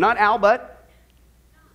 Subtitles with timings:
[0.00, 0.86] Not Al, but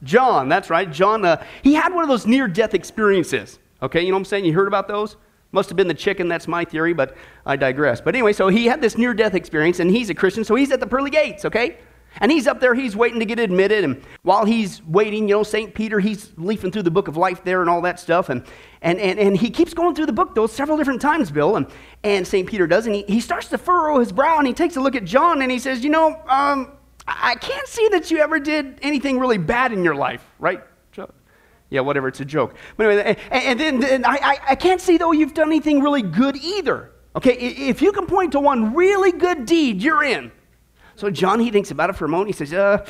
[0.04, 0.50] John.
[0.50, 0.92] That's right.
[0.92, 3.60] John, uh, he had one of those near death experiences.
[3.82, 4.46] Okay, you know what I'm saying?
[4.46, 5.16] You heard about those?
[5.52, 7.16] Must have been the chicken, that's my theory, but
[7.46, 8.02] I digress.
[8.02, 10.72] But anyway, so he had this near death experience, and he's a Christian, so he's
[10.72, 11.78] at the pearly gates, okay?
[12.20, 13.84] And he's up there, he's waiting to get admitted.
[13.84, 15.74] And while he's waiting, you know, St.
[15.74, 18.30] Peter, he's leafing through the book of life there and all that stuff.
[18.30, 18.44] And,
[18.82, 21.58] and, and, and he keeps going through the book, though, several different times, Bill.
[21.58, 21.68] And,
[22.04, 22.48] and St.
[22.48, 22.86] Peter does.
[22.86, 25.42] And he, he starts to furrow his brow and he takes a look at John
[25.42, 26.72] and he says, You know, um,
[27.08, 30.64] I can't see that you ever did anything really bad in your life, right?
[31.72, 32.56] Yeah, whatever, it's a joke.
[32.78, 36.04] But anyway, and, and then I, I, I can't see, though, you've done anything really
[36.04, 36.92] good either.
[37.16, 40.32] Okay, if you can point to one really good deed, you're in.
[40.96, 42.28] So John, he thinks about it for a moment.
[42.28, 42.86] He says, uh,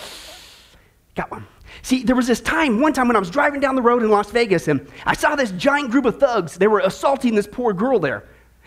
[1.15, 1.47] got one.
[1.83, 4.09] See, there was this time, one time when I was driving down the road in
[4.09, 6.57] Las Vegas, and I saw this giant group of thugs.
[6.57, 8.25] They were assaulting this poor girl there.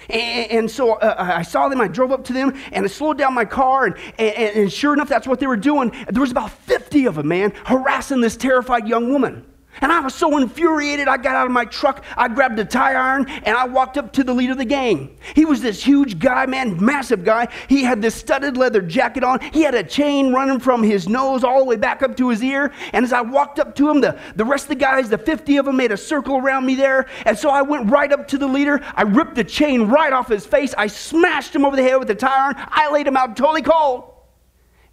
[0.09, 3.35] And, so uh, I saw them, I drove up to them, and I slowed down
[3.35, 5.93] my car, and, and, and sure enough, that's what they were doing.
[6.09, 9.45] There was about 50 of them, man, harassing this terrified young woman.
[9.81, 12.97] And I was so infuriated, I got out of my truck, I grabbed a tire
[12.97, 15.17] iron, and I walked up to the leader of the gang.
[15.35, 17.49] He was this huge guy, man, massive guy.
[17.69, 19.41] He had this studded leather jacket on.
[19.53, 22.43] He had a chain running from his nose all the way back up to his
[22.43, 22.73] ear.
[22.93, 25.57] And as I walked up to him, the, the rest of the guys, the 50
[25.59, 27.07] of them, made a circle around me there.
[27.25, 28.81] And so I went right up to the leader.
[28.95, 30.75] I ripped the chain right off his face.
[30.77, 32.57] I smashed him over the head with the tire iron.
[32.69, 34.15] I laid him out totally cold.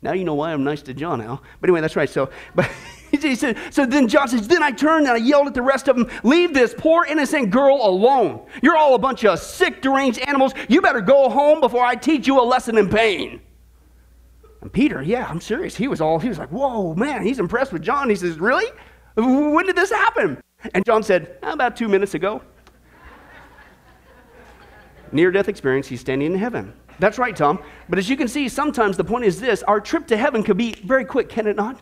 [0.01, 1.41] Now you know why I'm nice to John Al.
[1.59, 2.09] But anyway, that's right.
[2.09, 2.69] So, but.
[3.21, 5.87] He said, so then John says, Then I turned and I yelled at the rest
[5.87, 8.45] of them, Leave this poor innocent girl alone.
[8.61, 10.53] You're all a bunch of sick, deranged animals.
[10.67, 13.41] You better go home before I teach you a lesson in pain.
[14.61, 15.75] And Peter, yeah, I'm serious.
[15.75, 18.09] He was all, he was like, Whoa, man, he's impressed with John.
[18.09, 18.65] He says, Really?
[19.15, 20.41] When did this happen?
[20.73, 22.41] And John said, About two minutes ago.
[25.11, 26.73] Near death experience, he's standing in heaven.
[26.99, 27.61] That's right, Tom.
[27.89, 30.57] But as you can see, sometimes the point is this our trip to heaven could
[30.57, 31.81] be very quick, can it not?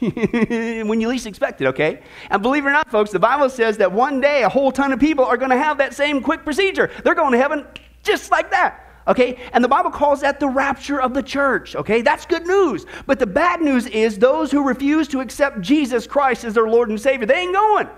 [0.86, 2.02] when you least expect it, okay?
[2.30, 4.92] And believe it or not, folks, the Bible says that one day a whole ton
[4.92, 6.90] of people are going to have that same quick procedure.
[7.04, 7.66] They're going to heaven
[8.02, 8.88] just like that.
[9.06, 9.38] Okay?
[9.52, 11.76] And the Bible calls that the rapture of the church.
[11.76, 12.02] Okay?
[12.02, 12.86] That's good news.
[13.06, 16.88] But the bad news is those who refuse to accept Jesus Christ as their Lord
[16.88, 17.88] and Savior, they ain't going.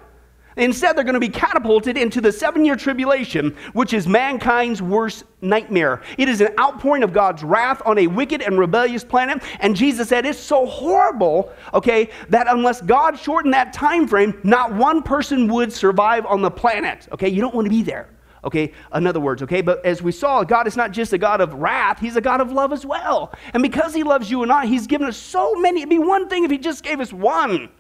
[0.57, 5.25] Instead, they're going to be catapulted into the seven year tribulation, which is mankind's worst
[5.41, 6.03] nightmare.
[6.17, 9.43] It is an outpouring of God's wrath on a wicked and rebellious planet.
[9.61, 14.73] And Jesus said it's so horrible, okay, that unless God shortened that time frame, not
[14.73, 17.09] one person would survive on the planet.
[17.13, 18.11] Okay, you don't want to be there.
[18.45, 21.41] Okay, in other words, okay, but as we saw, God is not just a God
[21.41, 23.33] of wrath, He's a God of love as well.
[23.55, 25.81] And because He loves you and I, He's given us so many.
[25.81, 27.71] It'd be one thing if He just gave us one.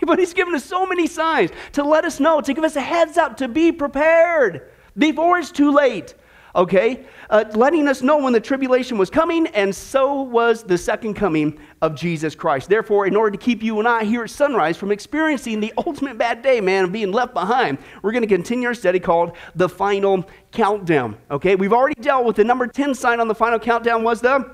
[0.06, 2.80] But he's given us so many signs to let us know, to give us a
[2.80, 6.14] heads up, to be prepared before it's too late.
[6.54, 7.04] Okay?
[7.28, 11.58] Uh, letting us know when the tribulation was coming, and so was the second coming
[11.82, 12.70] of Jesus Christ.
[12.70, 16.16] Therefore, in order to keep you and I here at sunrise from experiencing the ultimate
[16.16, 19.68] bad day, man, of being left behind, we're going to continue our study called The
[19.68, 21.18] Final Countdown.
[21.30, 21.56] Okay?
[21.56, 24.50] We've already dealt with the number 10 sign on the final countdown was the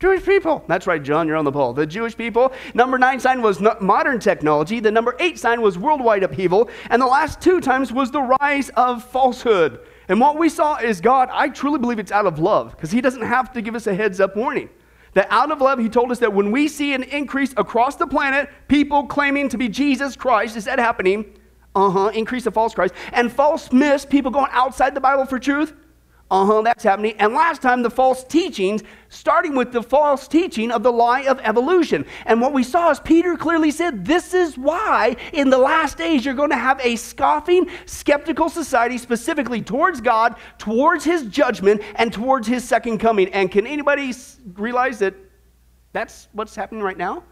[0.00, 0.64] Jewish people.
[0.66, 1.74] That's right, John, you're on the ball.
[1.74, 2.54] The Jewish people.
[2.72, 4.80] Number nine sign was modern technology.
[4.80, 6.70] The number eight sign was worldwide upheaval.
[6.88, 9.80] And the last two times was the rise of falsehood.
[10.08, 13.02] And what we saw is God, I truly believe it's out of love, because He
[13.02, 14.70] doesn't have to give us a heads up warning.
[15.12, 18.06] That out of love, He told us that when we see an increase across the
[18.06, 21.26] planet, people claiming to be Jesus Christ, is that happening?
[21.74, 22.94] Uh huh, increase of false Christ.
[23.12, 25.74] And false myths, people going outside the Bible for truth,
[26.30, 27.16] uh huh, that's happening.
[27.18, 31.40] And last time, the false teachings, starting with the false teaching of the lie of
[31.40, 32.06] evolution.
[32.24, 36.24] And what we saw is Peter clearly said, This is why in the last days
[36.24, 42.12] you're going to have a scoffing, skeptical society, specifically towards God, towards his judgment, and
[42.12, 43.28] towards his second coming.
[43.32, 44.14] And can anybody
[44.54, 45.14] realize that
[45.92, 47.24] that's what's happening right now?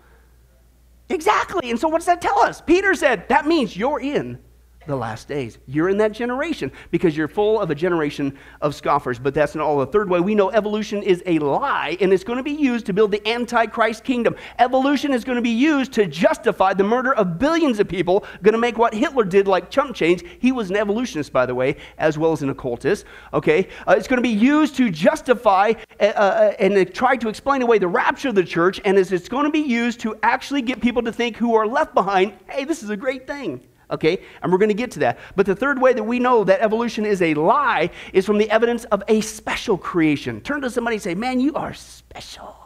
[1.09, 1.71] Exactly.
[1.71, 2.61] And so, what does that tell us?
[2.61, 4.41] Peter said, That means you're in
[4.89, 5.59] the last days.
[5.67, 9.19] You're in that generation because you're full of a generation of scoffers.
[9.19, 9.79] But that's not all.
[9.79, 12.87] The third way, we know evolution is a lie and it's going to be used
[12.87, 14.35] to build the Antichrist kingdom.
[14.59, 18.55] Evolution is going to be used to justify the murder of billions of people, going
[18.55, 20.25] to make what Hitler did like chump change.
[20.41, 23.05] He was an evolutionist, by the way, as well as an occultist.
[23.33, 23.69] Okay?
[23.87, 27.79] Uh, it's going to be used to justify uh, uh, and try to explain away
[27.79, 31.03] the rapture of the church, and it's going to be used to actually get people
[31.03, 32.19] to think who are left behind
[32.49, 33.61] hey, this is a great thing.
[33.91, 34.23] Okay?
[34.43, 35.19] And we're going to get to that.
[35.37, 38.51] But the third way that we know that evolution is a lie is from the
[38.51, 40.41] evidence of a special creation.
[40.41, 42.57] Turn to somebody and say, Man, you are special.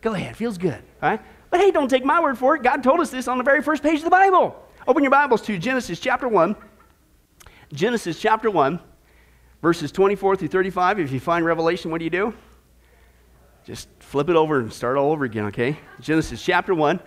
[0.00, 0.82] Go ahead, feels good.
[1.02, 1.20] All right?
[1.50, 2.62] But hey, don't take my word for it.
[2.62, 4.62] God told us this on the very first page of the Bible.
[4.86, 6.56] Open your Bibles to Genesis chapter 1.
[7.72, 8.80] Genesis chapter 1,
[9.60, 11.00] verses 24 through 35.
[11.00, 12.34] If you find Revelation, what do you do?
[13.64, 15.78] Just flip it over and start all over again, okay?
[16.00, 17.00] Genesis chapter 1.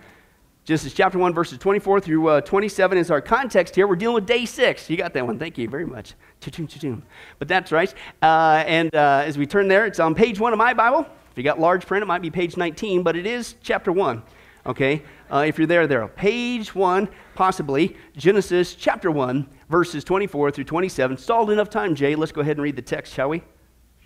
[0.64, 3.88] Genesis chapter 1, verses 24 through uh, 27 is our context here.
[3.88, 4.88] We're dealing with day six.
[4.88, 5.36] You got that one.
[5.36, 6.14] Thank you very much.
[6.40, 7.02] Cha-ching, cha-ching.
[7.40, 7.92] But that's right.
[8.22, 11.00] Uh, and uh, as we turn there, it's on page one of my Bible.
[11.32, 14.22] If you got large print, it might be page 19, but it is chapter 1.
[14.64, 15.02] Okay?
[15.32, 16.06] Uh, if you're there, there.
[16.06, 21.16] Page 1, possibly, Genesis chapter 1, verses 24 through 27.
[21.16, 22.14] Stalled enough time, Jay.
[22.14, 23.42] Let's go ahead and read the text, shall we?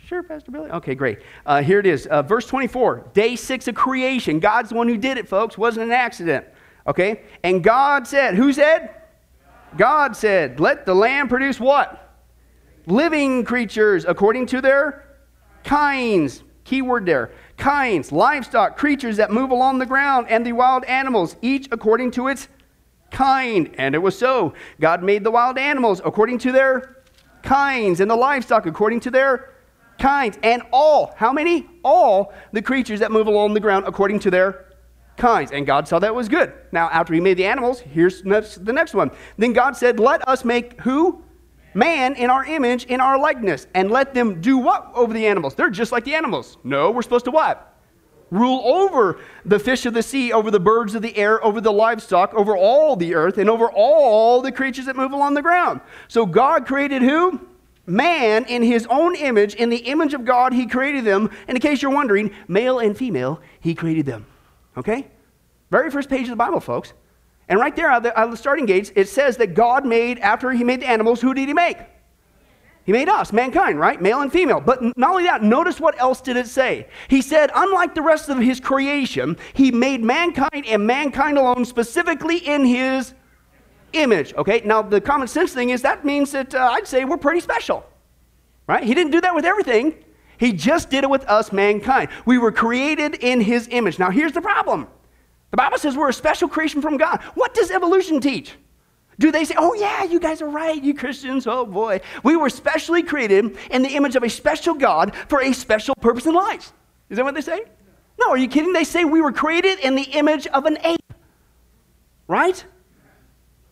[0.07, 0.71] Sure, Pastor Billy.
[0.71, 1.19] Okay, great.
[1.45, 2.07] Uh, here it is.
[2.07, 4.39] Uh, verse 24, day six of creation.
[4.39, 5.59] God's the one who did it, folks.
[5.59, 6.47] Wasn't an accident.
[6.87, 7.23] Okay?
[7.43, 8.95] And God said, who said?
[9.77, 12.21] God said, let the land produce what?
[12.87, 15.19] Living creatures according to their
[15.65, 16.45] kinds.
[16.63, 17.33] Key word there.
[17.57, 22.29] Kinds, livestock, creatures that move along the ground, and the wild animals, each according to
[22.29, 22.47] its
[23.11, 23.75] kind.
[23.77, 24.55] And it was so.
[24.81, 27.03] God made the wild animals according to their
[27.43, 29.56] kinds, and the livestock according to their
[30.07, 31.67] kinds, and all, how many?
[31.83, 34.67] All the creatures that move along the ground according to their
[35.17, 35.51] kinds.
[35.51, 36.53] And God saw that was good.
[36.71, 39.11] Now, after he made the animals, here's the next one.
[39.37, 41.25] Then God said, Let us make who?
[41.75, 45.55] Man in our image, in our likeness, and let them do what over the animals?
[45.55, 46.57] They're just like the animals.
[46.65, 47.75] No, we're supposed to what?
[48.31, 51.73] Rule over the fish of the sea, over the birds of the air, over the
[51.73, 55.81] livestock, over all the earth, and over all the creatures that move along the ground.
[56.09, 57.47] So God created who?
[57.87, 61.31] Man in his own image, in the image of God, he created them.
[61.49, 64.27] And in case you're wondering, male and female, he created them.
[64.77, 65.07] Okay?
[65.71, 66.93] Very first page of the Bible, folks.
[67.49, 70.65] And right there at the, the starting gates, it says that God made, after he
[70.65, 71.79] made the animals, who did he make?
[72.85, 74.01] He made us, mankind, right?
[74.01, 74.61] Male and female.
[74.61, 76.87] But not only that, notice what else did it say.
[77.09, 82.39] He said, unlike the rest of his creation, he made mankind and mankind alone specifically
[82.39, 83.13] in his
[83.93, 84.35] image.
[84.35, 87.41] Okay, now the common sense thing is that means that uh, I'd say we're pretty
[87.41, 87.85] special,
[88.67, 88.85] right?
[88.85, 89.95] He didn't do that with everything,
[90.39, 92.11] he just did it with us, mankind.
[92.25, 93.99] We were created in his image.
[93.99, 94.87] Now, here's the problem
[95.51, 97.23] the Bible says we're a special creation from God.
[97.35, 98.55] What does evolution teach?
[99.19, 102.01] Do they say, oh, yeah, you guys are right, you Christians, oh boy.
[102.23, 106.27] We were specially created in the image of a special God for a special purpose
[106.27, 106.73] in life.
[107.09, 107.63] Is that what they say?
[108.19, 108.73] No, are you kidding?
[108.73, 111.13] They say we were created in the image of an ape,
[112.29, 112.63] right?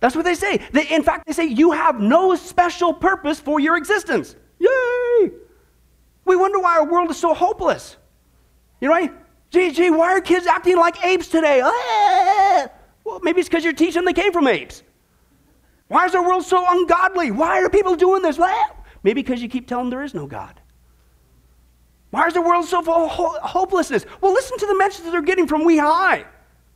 [0.05, 0.61] That's what they say.
[0.71, 4.37] They, in fact, they say you have no special purpose for your existence.
[4.59, 5.31] Yay!
[6.27, 7.97] We wonder why our world is so hopeless.
[8.83, 9.11] You know, right?
[9.49, 11.63] Gee, gee, why are kids acting like apes today?
[11.65, 12.69] Ah!
[13.03, 14.83] Well, maybe it's because you're teaching they came from apes.
[15.89, 17.31] Why is our world so ungodly?
[17.31, 18.39] Why are people doing this?
[19.05, 20.61] Maybe because you keep telling them there is no God.
[22.11, 24.05] Why is the world so full of hopelessness?
[24.21, 26.27] Well, listen to the message that they're getting from We High.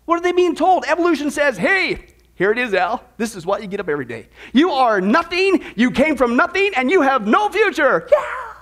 [0.07, 0.87] What are they being told?
[0.87, 3.03] Evolution says, hey, here it is, Al.
[3.17, 4.29] This is what you get up every day.
[4.53, 8.07] You are nothing, you came from nothing, and you have no future.
[8.13, 8.55] Yeah.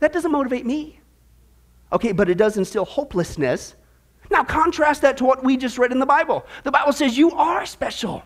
[0.00, 1.00] That doesn't motivate me.
[1.94, 3.74] Okay, but it does instill hopelessness.
[4.30, 6.44] Now, contrast that to what we just read in the Bible.
[6.62, 8.22] The Bible says you are special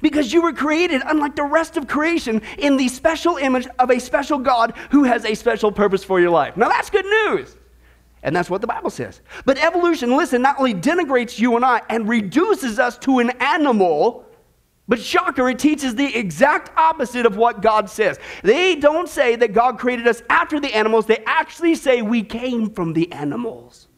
[0.00, 4.00] because you were created, unlike the rest of creation, in the special image of a
[4.00, 6.56] special God who has a special purpose for your life.
[6.56, 7.56] Now, that's good news.
[8.22, 9.20] And that's what the Bible says.
[9.44, 14.24] But evolution, listen, not only denigrates you and I and reduces us to an animal,
[14.88, 18.18] but shocker, it teaches the exact opposite of what God says.
[18.42, 22.70] They don't say that God created us after the animals, they actually say we came
[22.70, 23.88] from the animals.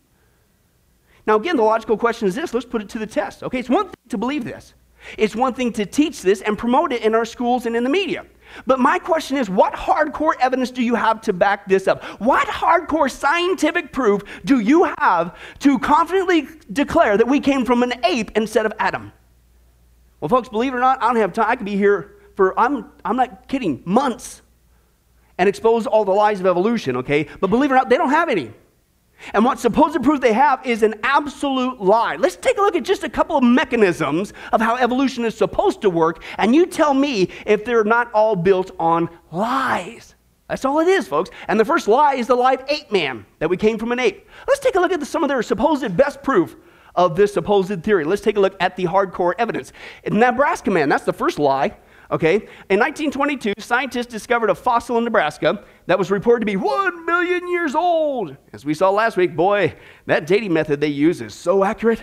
[1.26, 3.42] Now, again, the logical question is this let's put it to the test.
[3.42, 4.74] Okay, it's one thing to believe this,
[5.18, 7.90] it's one thing to teach this and promote it in our schools and in the
[7.90, 8.24] media.
[8.66, 12.02] But my question is what hardcore evidence do you have to back this up?
[12.20, 17.92] What hardcore scientific proof do you have to confidently declare that we came from an
[18.04, 19.12] ape instead of Adam?
[20.20, 21.46] Well, folks, believe it or not, I don't have time.
[21.48, 24.42] I could be here for, I'm, I'm not kidding, months
[25.38, 27.28] and expose all the lies of evolution, okay?
[27.40, 28.52] But believe it or not, they don't have any.
[29.32, 32.16] And what supposed proof they have is an absolute lie.
[32.16, 35.80] Let's take a look at just a couple of mechanisms of how evolution is supposed
[35.82, 40.14] to work, and you tell me if they're not all built on lies.
[40.48, 41.30] That's all it is, folks.
[41.48, 43.98] And the first lie is the lie of ape man, that we came from an
[43.98, 44.28] ape.
[44.46, 46.56] Let's take a look at the, some of their supposed best proof
[46.94, 48.04] of this supposed theory.
[48.04, 49.72] Let's take a look at the hardcore evidence.
[50.06, 51.76] Nebraska man, that's the first lie.
[52.10, 52.34] Okay?
[52.68, 57.48] In 1922, scientists discovered a fossil in Nebraska that was reported to be 1 million
[57.48, 58.36] years old.
[58.52, 59.74] As we saw last week, boy,
[60.06, 62.02] that dating method they use is so accurate.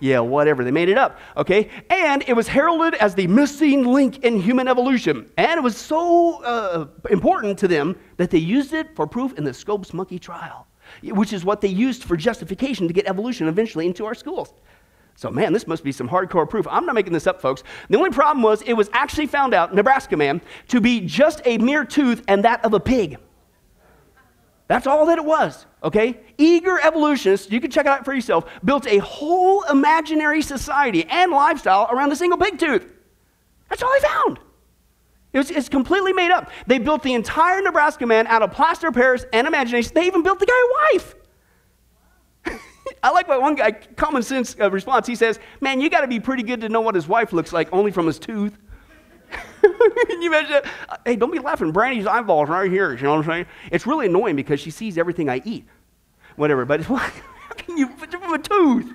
[0.00, 0.62] Yeah, whatever.
[0.62, 1.18] They made it up.
[1.36, 1.70] Okay?
[1.90, 5.28] And it was heralded as the missing link in human evolution.
[5.36, 9.44] And it was so uh, important to them that they used it for proof in
[9.44, 10.66] the Scopes monkey trial,
[11.02, 14.54] which is what they used for justification to get evolution eventually into our schools.
[15.18, 16.64] So, man, this must be some hardcore proof.
[16.70, 17.64] I'm not making this up, folks.
[17.90, 21.58] The only problem was it was actually found out, Nebraska man, to be just a
[21.58, 23.18] mere tooth and that of a pig.
[24.68, 26.20] That's all that it was, okay?
[26.38, 31.32] Eager evolutionists, you can check it out for yourself, built a whole imaginary society and
[31.32, 32.86] lifestyle around a single pig tooth.
[33.70, 34.38] That's all they found.
[35.32, 36.48] It was, it's completely made up.
[36.68, 39.90] They built the entire Nebraska man out of plaster of Paris and imagination.
[39.96, 41.16] They even built the guy a wife.
[43.02, 46.08] I like what one guy, common sense uh, response, he says, Man, you got to
[46.08, 48.56] be pretty good to know what his wife looks like only from his tooth.
[49.62, 50.62] Can you imagine?
[51.04, 51.72] Hey, don't be laughing.
[51.72, 52.94] Brandy's eyeballs right here.
[52.94, 53.46] You know what I'm saying?
[53.70, 55.66] It's really annoying because she sees everything I eat.
[56.36, 56.64] Whatever.
[56.64, 57.10] But how
[57.56, 58.92] can you put from a tooth?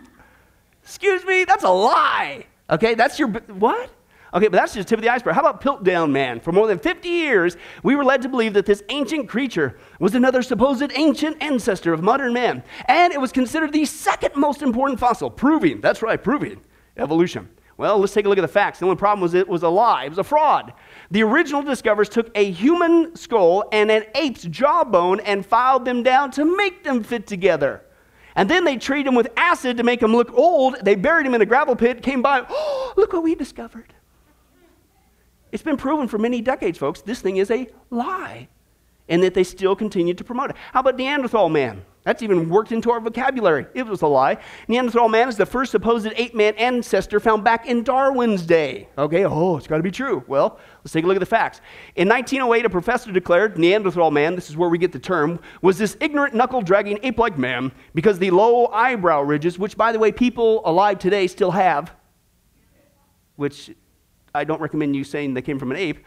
[0.82, 1.46] Excuse me?
[1.46, 2.46] That's a lie.
[2.70, 3.90] Okay, that's your what?
[4.34, 5.36] Okay, but that's just tip of the iceberg.
[5.36, 6.40] How about Piltdown Man?
[6.40, 10.16] For more than 50 years, we were led to believe that this ancient creature was
[10.16, 15.00] another supposed ancient ancestor of modern man, and it was considered the second most important
[15.00, 16.62] fossil, proving, that's right, proving
[16.98, 17.48] evolution.
[17.78, 18.80] Well, let's take a look at the facts.
[18.80, 20.74] The only problem was it was a lie, it was a fraud.
[21.12, 26.32] The original discoverers took a human skull and an ape's jawbone and filed them down
[26.32, 27.84] to make them fit together.
[28.36, 30.78] And then they treated them with acid to make them look old.
[30.84, 33.93] They buried him in a gravel pit, came by, oh, look what we discovered.
[35.54, 38.48] It's been proven for many decades, folks, this thing is a lie,
[39.08, 40.56] and that they still continue to promote it.
[40.72, 41.86] How about Neanderthal man?
[42.02, 43.68] That's even worked into our vocabulary.
[43.76, 44.40] It was a lie.
[44.68, 48.90] Neanderthal man is the first supposed ape man ancestor found back in Darwin's day.
[48.98, 50.24] Okay, oh, it's got to be true.
[50.26, 51.62] Well, let's take a look at the facts.
[51.96, 55.78] In 1908, a professor declared Neanderthal man, this is where we get the term, was
[55.78, 60.00] this ignorant, knuckle dragging ape like man because the low eyebrow ridges, which, by the
[60.00, 61.94] way, people alive today still have,
[63.36, 63.70] which
[64.36, 66.00] I don't recommend you saying they came from an ape,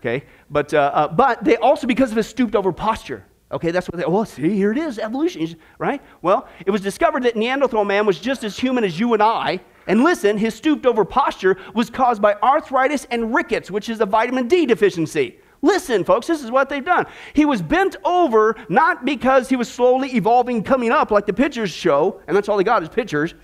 [0.00, 0.24] okay?
[0.50, 3.96] But, uh, uh, but they also, because of his stooped over posture, Okay, that's what
[3.96, 6.02] they, oh, see, here it is, evolution, right?
[6.20, 9.60] Well, it was discovered that Neanderthal man was just as human as you and I.
[9.86, 14.06] And listen, his stooped over posture was caused by arthritis and rickets, which is a
[14.06, 15.38] vitamin D deficiency.
[15.62, 17.06] Listen, folks, this is what they've done.
[17.32, 21.70] He was bent over not because he was slowly evolving, coming up like the pictures
[21.70, 23.34] show, and that's all he got is pictures.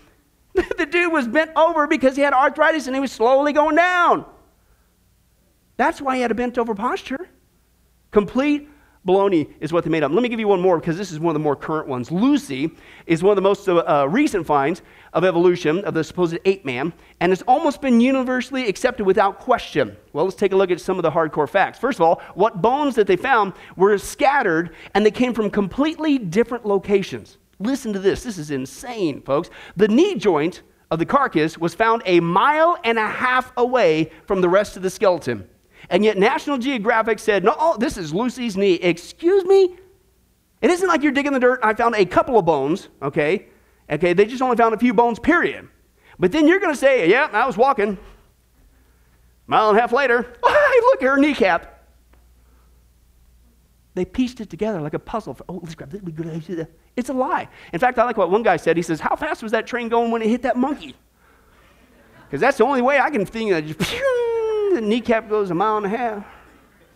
[0.78, 4.24] the dude was bent over because he had arthritis and he was slowly going down.
[5.76, 7.28] That's why he had a bent over posture.
[8.12, 8.68] Complete
[9.06, 10.12] baloney is what they made up.
[10.12, 12.10] Let me give you one more because this is one of the more current ones.
[12.10, 12.70] Lucy
[13.06, 14.82] is one of the most uh, uh, recent finds
[15.12, 19.96] of evolution of the supposed ape man, and it's almost been universally accepted without question.
[20.12, 21.78] Well, let's take a look at some of the hardcore facts.
[21.78, 26.18] First of all, what bones that they found were scattered and they came from completely
[26.18, 27.38] different locations.
[27.58, 28.22] Listen to this.
[28.22, 29.50] This is insane, folks.
[29.76, 34.40] The knee joint of the carcass was found a mile and a half away from
[34.40, 35.48] the rest of the skeleton.
[35.90, 38.74] And yet National Geographic said, no, oh, this is Lucy's knee.
[38.74, 39.76] Excuse me?
[40.62, 41.60] It isn't like you're digging the dirt.
[41.62, 43.48] I found a couple of bones, okay?
[43.90, 45.68] Okay, they just only found a few bones, period.
[46.18, 47.98] But then you're going to say, yeah, I was walking.
[49.46, 51.73] Mile and a half later, oh, look, at her kneecap.
[53.94, 55.34] They pieced it together like a puzzle.
[55.34, 56.66] For, oh, let's grab this.
[56.96, 57.48] It's a lie.
[57.72, 58.76] In fact, I like what one guy said.
[58.76, 60.96] He says, How fast was that train going when it hit that monkey?
[62.26, 63.78] Because that's the only way I can think of it
[64.74, 66.26] the kneecap goes a mile and a half.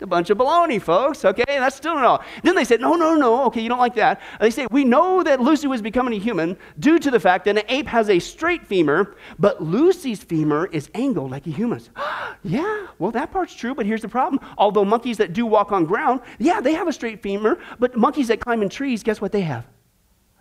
[0.00, 1.24] A bunch of baloney, folks.
[1.24, 2.20] Okay, that's still no.
[2.44, 3.44] Then they said, no, no, no.
[3.46, 4.20] Okay, you don't like that.
[4.40, 7.58] They say, we know that Lucy was becoming a human due to the fact that
[7.58, 11.90] an ape has a straight femur, but Lucy's femur is angled like a human's.
[12.44, 14.40] yeah, well, that part's true, but here's the problem.
[14.56, 18.28] Although monkeys that do walk on ground, yeah, they have a straight femur, but monkeys
[18.28, 19.66] that climb in trees, guess what they have?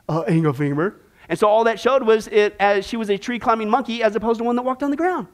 [0.07, 1.01] Uh, angle femur.
[1.29, 4.15] And so all that showed was it as she was a tree climbing monkey as
[4.15, 5.27] opposed to one that walked on the ground.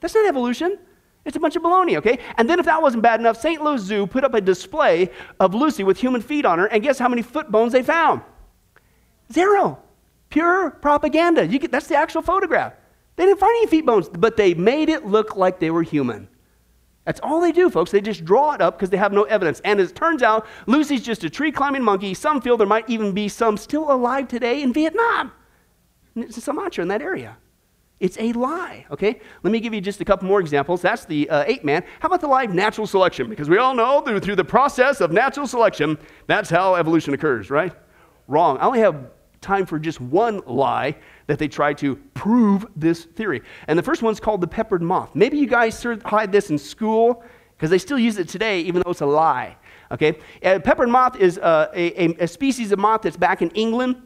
[0.00, 0.78] That's not evolution.
[1.24, 2.18] It's a bunch of baloney, okay?
[2.36, 3.62] And then, if that wasn't bad enough, St.
[3.62, 5.10] Louis Zoo put up a display
[5.40, 8.22] of Lucy with human feet on her, and guess how many foot bones they found?
[9.32, 9.78] Zero.
[10.30, 11.46] Pure propaganda.
[11.46, 12.74] You Get, that's the actual photograph.
[13.16, 16.28] They didn't find any feet bones, but they made it look like they were human.
[17.04, 17.90] That's all they do, folks.
[17.90, 19.60] They just draw it up because they have no evidence.
[19.64, 22.12] And as it turns out, Lucy's just a tree climbing monkey.
[22.12, 25.32] Some feel there might even be some still alive today in Vietnam,
[26.28, 27.38] Sumatra, in that area.
[28.00, 29.20] It's a lie, okay?
[29.42, 30.80] Let me give you just a couple more examples.
[30.80, 31.82] That's the uh, ape man.
[31.98, 33.28] How about the lie of natural selection?
[33.28, 37.50] Because we all know through, through the process of natural selection, that's how evolution occurs,
[37.50, 37.72] right?
[38.28, 38.56] Wrong.
[38.58, 43.42] I only have time for just one lie that they try to prove this theory.
[43.66, 45.10] And the first one's called the peppered moth.
[45.14, 47.24] Maybe you guys hide this in school
[47.56, 49.56] because they still use it today, even though it's a lie.
[49.90, 50.18] Okay?
[50.44, 54.02] Uh, peppered moth is uh, a, a, a species of moth that's back in England.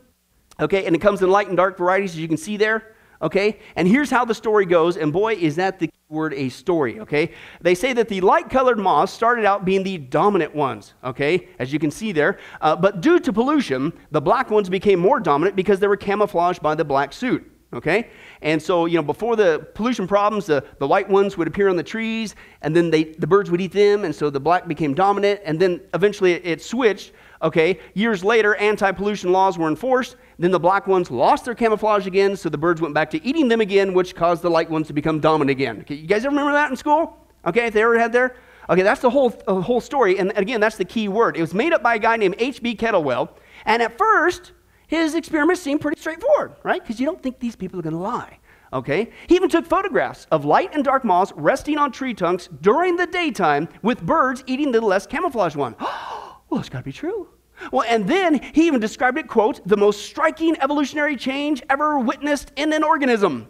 [0.61, 0.87] Okay?
[0.87, 3.59] And it comes in light and dark varieties, as you can see there okay?
[3.77, 7.33] And here's how the story goes, and boy, is that the word a story, okay?
[7.61, 11.73] They say that the light colored moths started out being the dominant ones, okay, as
[11.73, 12.39] you can see there.
[12.61, 16.61] Uh, but due to pollution, the black ones became more dominant because they were camouflaged
[16.61, 17.49] by the black soot.
[17.75, 18.11] Okay?
[18.43, 21.77] And so, you know, before the pollution problems, the, the white ones would appear on
[21.77, 24.93] the trees, and then they, the birds would eat them, and so the black became
[24.93, 27.13] dominant, and then eventually it, it switched
[27.43, 30.17] Okay, years later, anti pollution laws were enforced.
[30.39, 33.49] Then the black ones lost their camouflage again, so the birds went back to eating
[33.49, 35.81] them again, which caused the light ones to become dominant again.
[35.81, 37.19] Okay, you guys ever remember that in school?
[37.45, 38.37] Okay, if they ever had there?
[38.71, 40.19] Okay, that's the whole, uh, whole story.
[40.19, 41.37] And again, that's the key word.
[41.37, 42.77] It was made up by a guy named H.B.
[42.77, 43.31] Kettlewell.
[43.65, 44.53] And at first,
[44.87, 46.81] his experiments seemed pretty straightforward, right?
[46.81, 48.39] Because you don't think these people are going to lie.
[48.73, 49.11] Okay?
[49.27, 53.07] He even took photographs of light and dark moths resting on tree trunks during the
[53.07, 55.75] daytime with birds eating the less camouflaged one.
[55.81, 57.29] well, it's got to be true.
[57.71, 62.53] Well, and then he even described it, quote, the most striking evolutionary change ever witnessed
[62.57, 63.49] in an organism.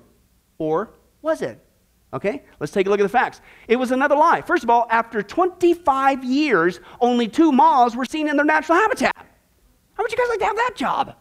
[0.58, 0.90] Or
[1.22, 1.64] was it?
[2.14, 3.40] Okay, let's take a look at the facts.
[3.68, 4.42] It was another lie.
[4.42, 9.16] First of all, after 25 years, only two moths were seen in their natural habitat.
[9.94, 11.16] How would you guys like to have that job?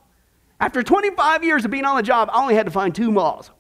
[0.60, 3.52] After 25 years of being on the job, I only had to find two moths.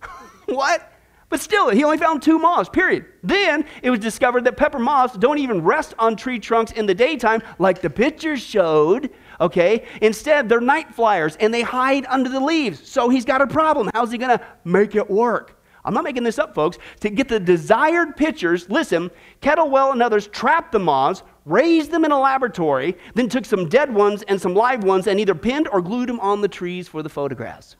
[0.46, 0.92] what?
[1.30, 3.04] But still, he only found two moths, period.
[3.22, 6.94] Then it was discovered that pepper moths don't even rest on tree trunks in the
[6.94, 9.84] daytime like the pictures showed, okay?
[10.00, 12.88] Instead, they're night flyers and they hide under the leaves.
[12.88, 13.90] So he's got a problem.
[13.92, 15.54] How's he to make it work?
[15.84, 16.78] I'm not making this up, folks.
[17.00, 19.10] To get the desired pictures, listen,
[19.40, 23.92] Kettlewell and others trapped the moths, raised them in a laboratory, then took some dead
[23.92, 27.02] ones and some live ones and either pinned or glued them on the trees for
[27.02, 27.76] the photographs.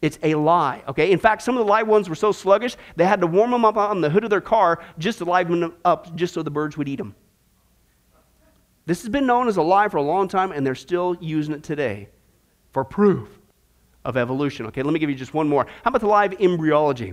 [0.00, 1.10] It's a lie, okay?
[1.10, 3.64] In fact, some of the live ones were so sluggish, they had to warm them
[3.64, 6.50] up on the hood of their car just to liven them up, just so the
[6.50, 7.14] birds would eat them.
[8.86, 11.52] This has been known as a lie for a long time, and they're still using
[11.52, 12.08] it today
[12.72, 13.28] for proof
[14.04, 14.66] of evolution.
[14.66, 15.66] Okay, let me give you just one more.
[15.84, 17.12] How about the live embryology?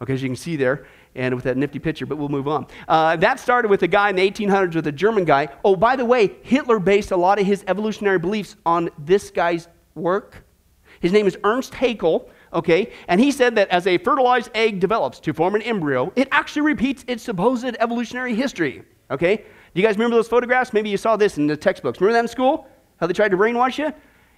[0.00, 2.66] Okay, as you can see there, and with that nifty picture, but we'll move on.
[2.88, 5.48] Uh, that started with a guy in the 1800s with a German guy.
[5.64, 9.68] Oh, by the way, Hitler based a lot of his evolutionary beliefs on this guy's
[9.94, 10.44] work.
[11.00, 12.92] His name is Ernst Haeckel, okay?
[13.08, 16.62] And he said that as a fertilized egg develops to form an embryo, it actually
[16.62, 19.36] repeats its supposed evolutionary history, okay?
[19.36, 20.72] Do you guys remember those photographs?
[20.72, 22.00] Maybe you saw this in the textbooks.
[22.00, 22.68] Remember that in school?
[22.98, 23.92] How they tried to brainwash you?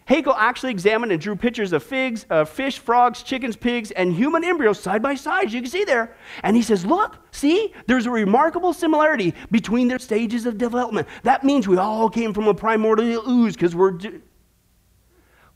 [0.06, 4.42] Haeckel actually examined and drew pictures of figs, uh, fish, frogs, chickens, pigs, and human
[4.42, 5.52] embryos side by side.
[5.52, 6.16] You can see there.
[6.42, 11.06] And he says, Look, see, there's a remarkable similarity between their stages of development.
[11.22, 13.98] That means we all came from a primordial ooze because we're.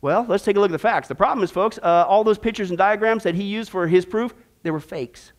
[0.06, 1.08] Well, let's take a look at the facts.
[1.08, 4.06] The problem is, folks, uh, all those pictures and diagrams that he used for his
[4.06, 5.32] proof, they were fakes.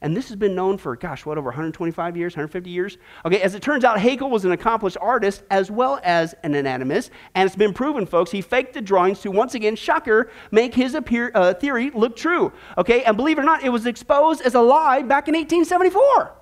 [0.00, 2.98] And this has been known for, gosh, what, over 125 years, 150 years?
[3.24, 7.12] Okay, as it turns out, Haeckel was an accomplished artist as well as an anatomist.
[7.36, 10.96] And it's been proven, folks, he faked the drawings to, once again, shocker, make his
[10.96, 12.52] appear, uh, theory look true.
[12.76, 16.34] Okay, and believe it or not, it was exposed as a lie back in 1874.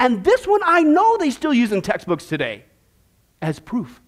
[0.00, 2.64] And this one I know they still use in textbooks today
[3.40, 4.02] as proof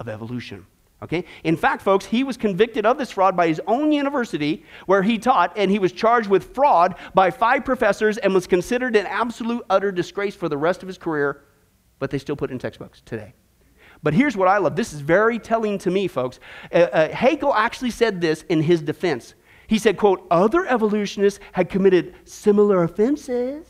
[0.00, 0.66] of evolution.
[1.02, 1.24] Okay?
[1.42, 5.18] In fact, folks, he was convicted of this fraud by his own university where he
[5.18, 9.62] taught, and he was charged with fraud by five professors and was considered an absolute
[9.68, 11.44] utter disgrace for the rest of his career,
[11.98, 13.34] but they still put in textbooks today.
[14.02, 14.76] But here's what I love.
[14.76, 16.40] This is very telling to me, folks.
[16.72, 19.34] Uh, uh, Haeckel actually said this in his defense.
[19.66, 23.66] He said, quote, other evolutionists had committed similar offenses.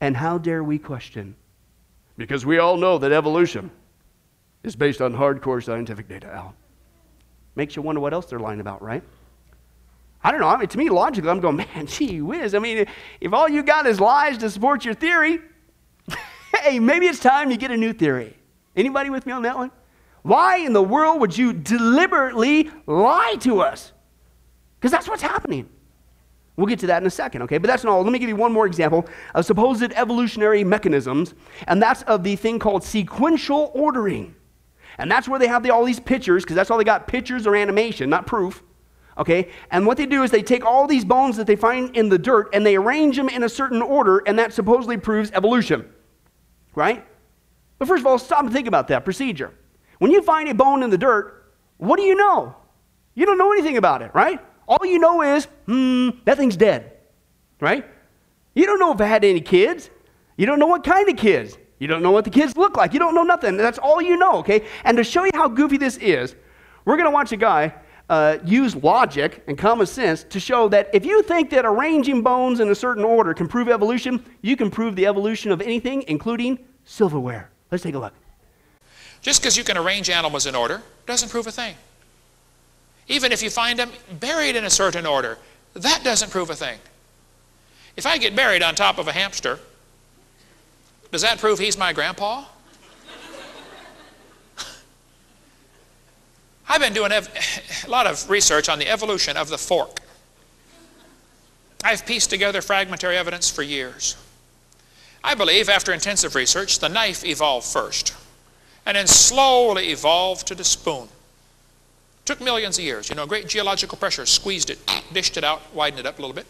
[0.00, 1.36] And how dare we question?
[2.16, 3.70] Because we all know that evolution
[4.62, 6.54] is based on hardcore scientific data, Al.
[7.54, 9.02] Makes you wonder what else they're lying about, right?
[10.24, 10.48] I don't know.
[10.48, 12.54] I mean, to me, logically, I'm going, man, gee whiz.
[12.54, 12.86] I mean,
[13.20, 15.40] if all you got is lies to support your theory,
[16.62, 18.36] hey, maybe it's time you get a new theory.
[18.76, 19.70] Anybody with me on that one?
[20.22, 23.92] Why in the world would you deliberately lie to us?
[24.78, 25.68] Because that's what's happening.
[26.56, 27.58] We'll get to that in a second, okay?
[27.58, 28.02] But that's not all.
[28.02, 31.34] Let me give you one more example of supposed evolutionary mechanisms,
[31.66, 34.34] and that's of the thing called sequential ordering.
[34.98, 37.46] And that's where they have the, all these pictures, because that's all they got pictures
[37.46, 38.62] or animation, not proof.
[39.18, 39.50] Okay?
[39.70, 42.18] And what they do is they take all these bones that they find in the
[42.18, 45.88] dirt and they arrange them in a certain order, and that supposedly proves evolution.
[46.74, 47.06] Right?
[47.78, 49.52] But first of all, stop and think about that procedure.
[49.98, 52.56] When you find a bone in the dirt, what do you know?
[53.14, 54.40] You don't know anything about it, right?
[54.66, 56.92] All you know is, hmm, that thing's dead,
[57.60, 57.84] right?
[58.54, 59.90] You don't know if it had any kids.
[60.36, 61.58] You don't know what kind of kids.
[61.82, 62.92] You don't know what the kids look like.
[62.92, 63.56] You don't know nothing.
[63.56, 64.64] That's all you know, okay?
[64.84, 66.36] And to show you how goofy this is,
[66.84, 67.74] we're going to watch a guy
[68.08, 72.60] uh, use logic and common sense to show that if you think that arranging bones
[72.60, 76.56] in a certain order can prove evolution, you can prove the evolution of anything, including
[76.84, 77.50] silverware.
[77.72, 78.14] Let's take a look.
[79.20, 81.74] Just because you can arrange animals in order doesn't prove a thing.
[83.08, 83.90] Even if you find them
[84.20, 85.36] buried in a certain order,
[85.74, 86.78] that doesn't prove a thing.
[87.96, 89.58] If I get buried on top of a hamster,
[91.12, 92.44] does that prove he's my grandpa?
[96.68, 97.22] I've been doing a
[97.86, 100.00] lot of research on the evolution of the fork.
[101.84, 104.16] I've pieced together fragmentary evidence for years.
[105.22, 108.14] I believe after intensive research, the knife evolved first
[108.86, 111.08] and then slowly evolved to the spoon.
[112.24, 113.10] Took millions of years.
[113.10, 114.78] You know, great geological pressure squeezed it,
[115.12, 116.46] dished it out, widened it up a little bit.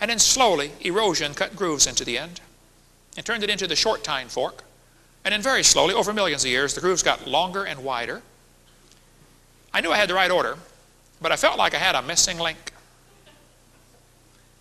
[0.00, 2.40] And then slowly, erosion cut grooves into the end
[3.18, 4.62] and turned it into the short tine fork.
[5.24, 8.22] And then very slowly, over millions of years, the grooves got longer and wider.
[9.74, 10.56] I knew I had the right order,
[11.20, 12.72] but I felt like I had a missing link,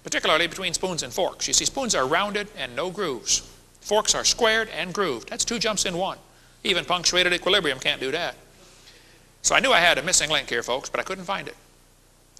[0.04, 1.48] particularly between spoons and forks.
[1.48, 3.48] You see, spoons are rounded and no grooves.
[3.80, 5.30] Forks are squared and grooved.
[5.30, 6.17] That's two jumps in one.
[6.63, 8.34] Even punctuated equilibrium can't do that.
[9.43, 11.56] So I knew I had a missing link here, folks, but I couldn't find it.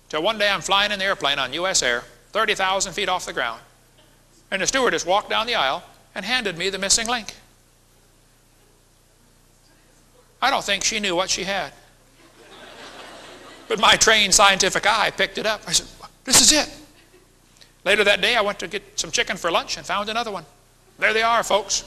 [0.10, 3.34] Till one day I'm flying in the airplane on US Air, 30,000 feet off the
[3.34, 3.62] ground,
[4.50, 5.84] and the stewardess walked down the aisle
[6.18, 7.36] and handed me the missing link.
[10.42, 11.72] I don't think she knew what she had.
[13.68, 15.62] But my trained scientific eye picked it up.
[15.68, 15.88] I said,
[16.24, 16.74] This is it.
[17.86, 20.44] Later that day, I went to get some chicken for lunch and found another one.
[20.98, 21.84] There they are, folks.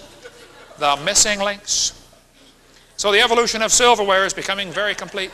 [0.79, 1.93] The missing links.
[2.97, 5.33] So the evolution of silverware is becoming very complete.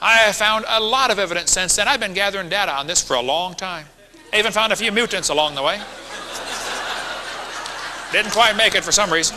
[0.00, 1.88] I have found a lot of evidence since then.
[1.88, 3.86] I've been gathering data on this for a long time.
[4.32, 5.80] I even found a few mutants along the way.
[8.16, 9.36] Didn't quite make it for some reason.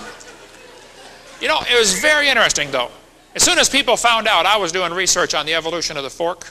[1.42, 2.90] You know, it was very interesting though.
[3.36, 6.10] As soon as people found out I was doing research on the evolution of the
[6.10, 6.50] fork,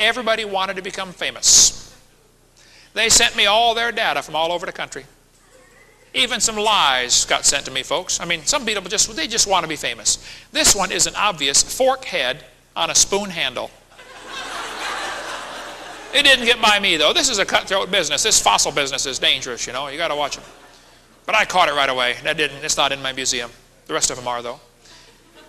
[0.00, 1.96] everybody wanted to become famous.
[2.94, 5.04] They sent me all their data from all over the country.
[6.12, 8.18] Even some lies got sent to me, folks.
[8.18, 10.28] I mean, some people just, they just want to be famous.
[10.50, 12.42] This one is an obvious fork head
[12.74, 13.70] on a spoon handle.
[16.12, 17.12] It didn't get by me, though.
[17.12, 18.24] This is a cutthroat business.
[18.24, 19.86] This fossil business is dangerous, you know.
[19.86, 20.44] You got to watch them.
[21.26, 22.16] But I caught it right away.
[22.22, 23.50] That didn't, it's not in my museum.
[23.86, 24.60] The rest of them are, though.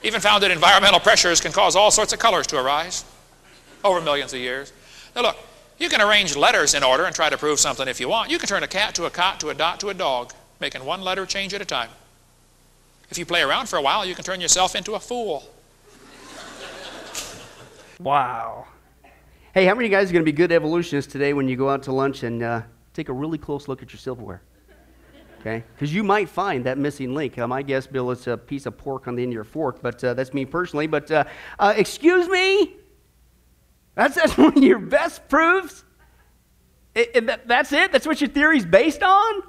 [0.03, 3.03] Even found that environmental pressures can cause all sorts of colors to arise
[3.83, 4.71] over millions of years.
[5.15, 5.37] Now, look,
[5.77, 8.29] you can arrange letters in order and try to prove something if you want.
[8.29, 10.85] You can turn a cat to a cot to a dot to a dog making
[10.85, 11.89] one letter change at a time.
[13.09, 15.43] If you play around for a while, you can turn yourself into a fool.
[17.99, 18.67] Wow.
[19.53, 21.55] Hey, how many of you guys are going to be good evolutionists today when you
[21.55, 22.61] go out to lunch and uh,
[22.93, 24.41] take a really close look at your silverware?
[25.45, 25.63] Okay?
[25.75, 27.37] Because you might find that missing link.
[27.37, 29.79] Uh, my guess, Bill, it's a piece of pork on the end of your fork,
[29.79, 30.87] but uh, that's me personally.
[30.87, 31.25] But uh,
[31.59, 32.73] uh, excuse me?
[33.93, 35.83] That's, that's one of your best proofs?
[36.95, 37.91] It, it, that, that's it?
[37.91, 39.43] That's what your theory's based on?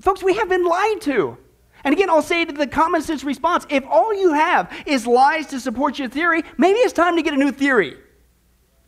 [0.00, 1.38] Folks, we have been lied to.
[1.82, 5.46] And again, I'll say to the common sense response if all you have is lies
[5.46, 7.96] to support your theory, maybe it's time to get a new theory.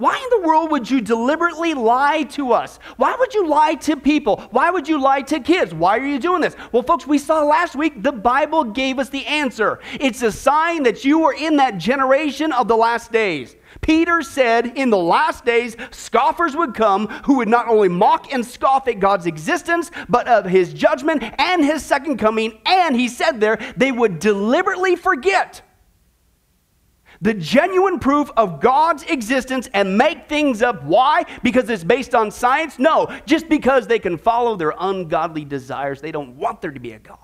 [0.03, 2.81] Why in the world would you deliberately lie to us?
[2.97, 4.41] Why would you lie to people?
[4.51, 5.73] Why would you lie to kids?
[5.73, 6.57] Why are you doing this?
[6.73, 9.79] Well, folks, we saw last week the Bible gave us the answer.
[10.01, 13.55] It's a sign that you are in that generation of the last days.
[13.81, 18.45] Peter said in the last days, scoffers would come who would not only mock and
[18.45, 22.59] scoff at God's existence, but of his judgment and his second coming.
[22.67, 25.63] And he said there, they would deliberately forget
[27.23, 30.83] the genuine proof of God's existence and make things up.
[30.83, 31.25] Why?
[31.43, 32.81] Because it's based on science?
[32.81, 36.01] No, just because they can follow their ungodly desires.
[36.01, 37.19] They don't want there to be a God.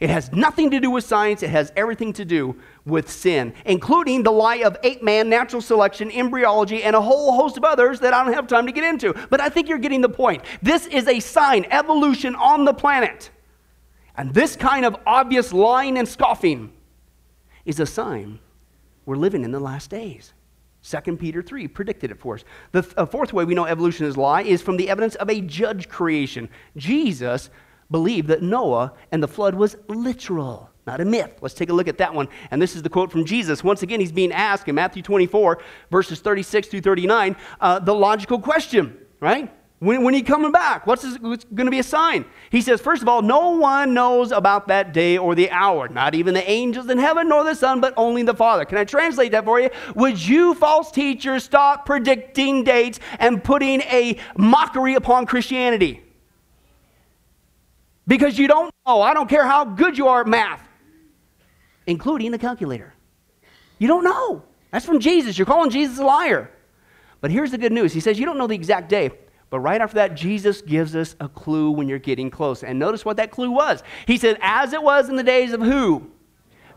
[0.00, 4.22] It has nothing to do with science, it has everything to do with sin, including
[4.22, 8.14] the lie of ape man, natural selection, embryology, and a whole host of others that
[8.14, 9.14] I don't have time to get into.
[9.28, 10.42] But I think you're getting the point.
[10.62, 13.30] This is a sign, evolution on the planet.
[14.16, 16.72] And this kind of obvious lying and scoffing
[17.66, 18.40] is a sign
[19.06, 20.32] we're living in the last days.
[20.82, 22.44] 2 Peter 3 predicted it for us.
[22.72, 25.40] The th- fourth way we know evolution is lie is from the evidence of a
[25.40, 26.48] judge creation.
[26.76, 27.50] Jesus
[27.90, 31.38] believed that Noah and the flood was literal, not a myth.
[31.42, 32.28] Let's take a look at that one.
[32.50, 33.62] And this is the quote from Jesus.
[33.62, 35.60] Once again, he's being asked in Matthew 24,
[35.90, 39.52] verses 36 through 39, uh, the logical question, right?
[39.80, 40.86] When, when he coming back?
[40.86, 42.24] What's, what's going to be a sign?
[42.50, 46.14] He says, first of all, no one knows about that day or the hour, not
[46.14, 48.64] even the angels in heaven nor the Son, but only the Father.
[48.64, 49.70] Can I translate that for you?
[49.96, 56.02] Would you, false teachers, stop predicting dates and putting a mockery upon Christianity?
[58.10, 59.00] because you don't know.
[59.00, 60.68] I don't care how good you are at math,
[61.86, 62.92] including the calculator.
[63.78, 64.42] You don't know.
[64.72, 65.38] That's from Jesus.
[65.38, 66.50] You're calling Jesus a liar.
[67.20, 69.12] But here's the good news He says, You don't know the exact day.
[69.50, 72.62] But right after that, Jesus gives us a clue when you're getting close.
[72.62, 73.82] And notice what that clue was.
[74.06, 76.10] He said, As it was in the days of who?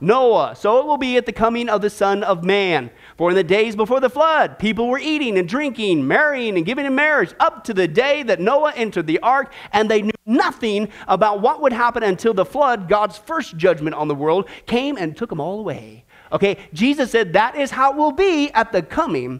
[0.01, 0.55] Noah.
[0.55, 2.89] So it will be at the coming of the Son of Man.
[3.15, 6.85] For in the days before the flood, people were eating and drinking, marrying and giving
[6.85, 10.89] in marriage, up to the day that Noah entered the ark, and they knew nothing
[11.07, 15.15] about what would happen until the flood, God's first judgment on the world, came and
[15.15, 16.03] took them all away.
[16.33, 19.39] Okay, Jesus said that is how it will be at the coming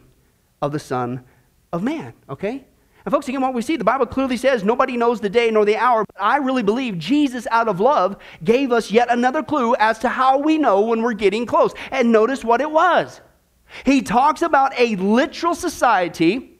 [0.62, 1.24] of the Son
[1.72, 2.14] of Man.
[2.30, 2.64] Okay?
[3.04, 5.64] And folks, again, what we see, the Bible clearly says nobody knows the day nor
[5.64, 6.04] the hour.
[6.06, 10.08] But I really believe Jesus, out of love, gave us yet another clue as to
[10.08, 11.74] how we know when we're getting close.
[11.90, 13.20] And notice what it was.
[13.84, 16.58] He talks about a literal society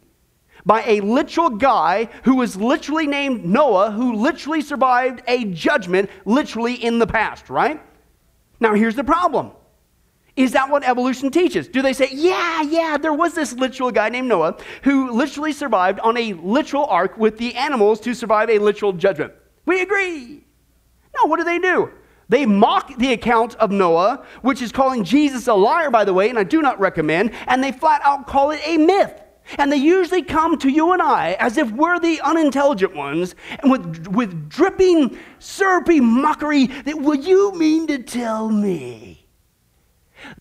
[0.67, 6.75] by a literal guy who was literally named Noah, who literally survived a judgment literally
[6.75, 7.81] in the past, right?
[8.61, 9.53] Now, here's the problem.
[10.37, 11.69] Is that what evolution teaches?
[11.69, 16.01] Do they say, yeah, yeah, there was this literal guy named Noah who literally survived
[16.01, 19.33] on a literal ark with the animals to survive a literal judgment?
[19.65, 20.45] We agree.
[21.15, 21.91] No, what do they do?
[22.29, 26.31] They mock the account of Noah, which is calling Jesus a liar, by the way,
[26.31, 29.21] and I do not recommend, and they flat out call it a myth.
[29.59, 33.71] And they usually come to you and I as if we're the unintelligent ones, and
[33.71, 39.24] with, with dripping, syrupy mockery that, will you mean to tell me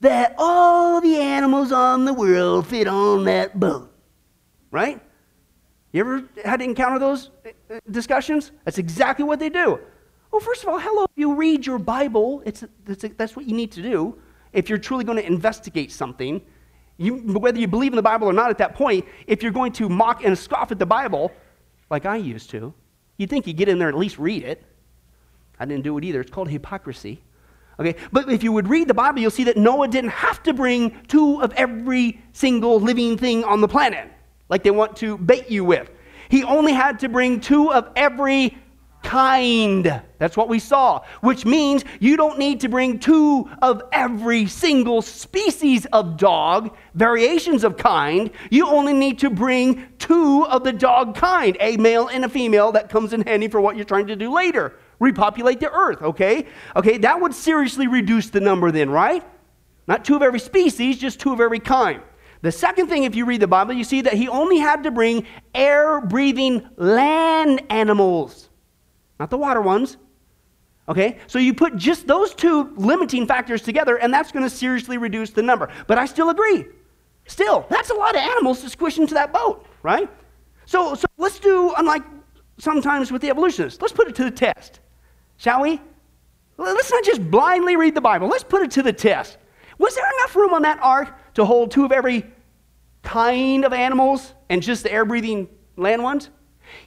[0.02, 3.92] that all the animals on the world fit on that boat?
[4.72, 5.02] Right?
[5.92, 8.52] You ever had to encounter those uh, discussions?
[8.66, 9.80] That's exactly what they do.
[10.32, 12.42] Well, first of all, hello, you read your Bible.
[12.46, 14.18] It's, that's, that's what you need to do
[14.52, 16.42] if you're truly going to investigate something.
[16.98, 19.72] You, whether you believe in the Bible or not at that point, if you're going
[19.74, 21.32] to mock and scoff at the Bible,
[21.92, 22.74] like I used to,
[23.18, 24.64] you'd think you'd get in there and at least read it.
[25.60, 26.22] I didn't do it either.
[26.22, 27.22] It's called hypocrisy.
[27.80, 30.54] Okay, but if you would read the Bible, you'll see that Noah didn't have to
[30.54, 34.12] bring two of every single living thing on the planet,
[34.50, 35.90] like they want to bait you with.
[36.30, 38.58] He only had to bring two of every
[39.04, 40.02] kind.
[40.18, 45.02] That's what we saw, which means you don't need to bring two of every single
[45.02, 48.32] species of dog, variations of kind.
[48.50, 52.72] You only need to bring two of the dog kind, a male and a female.
[52.72, 54.78] That comes in handy for what you're trying to do later.
[55.04, 56.48] Repopulate the earth, okay?
[56.76, 59.24] Okay, that would seriously reduce the number then, right?
[59.88, 62.02] Not two of every species, just two of every kind.
[62.42, 64.92] The second thing, if you read the Bible, you see that he only had to
[64.92, 68.50] bring air breathing land animals
[69.24, 69.96] not the water ones.
[70.90, 71.18] Okay?
[71.28, 75.30] So you put just those two limiting factors together, and that's going to seriously reduce
[75.30, 75.70] the number.
[75.88, 76.66] But I still agree.
[77.26, 80.10] Still, that's a lot of animals to squish into that boat, right?
[80.66, 82.04] So, so let's do, unlike
[82.58, 84.82] sometimes with the evolutionists, let's put it to the test.
[85.44, 85.82] Shall we?
[86.56, 88.30] Let's not just blindly read the Bible.
[88.30, 89.38] Let's put it to the test.
[89.78, 92.26] Was there enough room on that ark to hold two of every
[93.02, 96.30] kind of animals and just the air breathing land ones?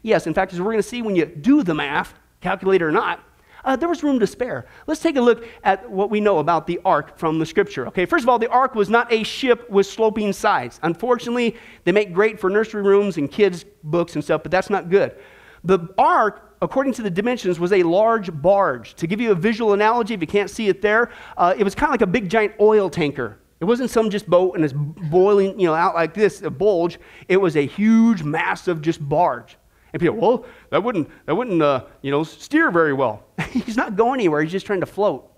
[0.00, 2.92] Yes, in fact, as we're going to see when you do the math, calculator or
[2.92, 3.22] not,
[3.62, 4.64] uh, there was room to spare.
[4.86, 7.86] Let's take a look at what we know about the ark from the scripture.
[7.88, 10.80] Okay, first of all, the ark was not a ship with sloping sides.
[10.82, 14.88] Unfortunately, they make great for nursery rooms and kids' books and stuff, but that's not
[14.88, 15.14] good.
[15.62, 18.94] The ark, according to the dimensions, was a large barge.
[18.94, 21.74] To give you a visual analogy, if you can't see it there, uh, it was
[21.74, 23.38] kind of like a big giant oil tanker.
[23.60, 26.98] It wasn't some just boat and it's boiling, you know, out like this, a bulge.
[27.28, 29.56] It was a huge, massive, just barge.
[29.92, 33.24] And people, well, that wouldn't, that wouldn't uh, you know, steer very well.
[33.50, 34.42] he's not going anywhere.
[34.42, 35.30] He's just trying to float.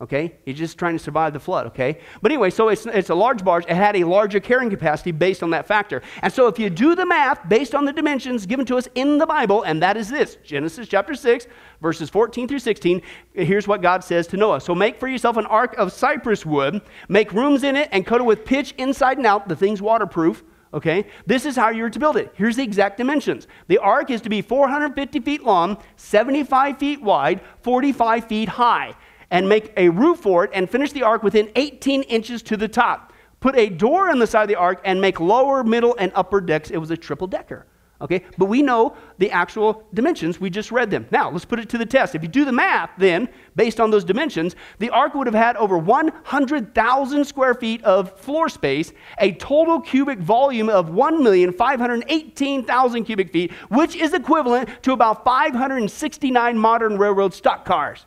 [0.00, 0.34] Okay?
[0.44, 2.00] He's just trying to survive the flood, okay?
[2.20, 3.64] But anyway, so it's, it's a large barge.
[3.66, 6.02] It had a larger carrying capacity based on that factor.
[6.22, 9.18] And so if you do the math based on the dimensions given to us in
[9.18, 11.46] the Bible, and that is this Genesis chapter 6,
[11.80, 13.00] verses 14 through 16,
[13.32, 14.60] here's what God says to Noah.
[14.60, 18.20] So make for yourself an ark of cypress wood, make rooms in it, and coat
[18.20, 19.48] it with pitch inside and out.
[19.48, 20.42] The thing's waterproof.
[20.74, 21.06] Okay?
[21.26, 22.32] This is how you're to build it.
[22.34, 23.46] Here's the exact dimensions.
[23.68, 28.94] The ark is to be 450 feet long, 75 feet wide, 45 feet high,
[29.32, 32.68] and make a roof for it and finish the ark within 18 inches to the
[32.68, 33.12] top.
[33.40, 36.40] Put a door on the side of the ark and make lower, middle, and upper
[36.40, 36.70] decks.
[36.70, 37.66] It was a triple decker.
[38.00, 38.22] Okay?
[38.36, 40.40] But we know the actual dimensions.
[40.40, 41.08] We just read them.
[41.10, 42.14] Now, let's put it to the test.
[42.14, 45.56] If you do the math, then, based on those dimensions, the ark would have had
[45.56, 53.52] over 100,000 square feet of floor space, a total cubic volume of 1,518,000 cubic feet,
[53.70, 58.04] which is equivalent to about 569 modern railroad stock cars.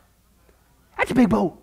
[0.97, 1.61] That's a big boat.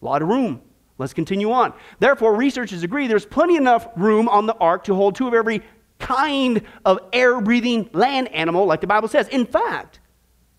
[0.00, 0.60] A lot of room.
[0.98, 1.72] Let's continue on.
[1.98, 5.62] Therefore, researchers agree there's plenty enough room on the ark to hold two of every
[5.98, 9.28] kind of air breathing land animal, like the Bible says.
[9.28, 10.00] In fact,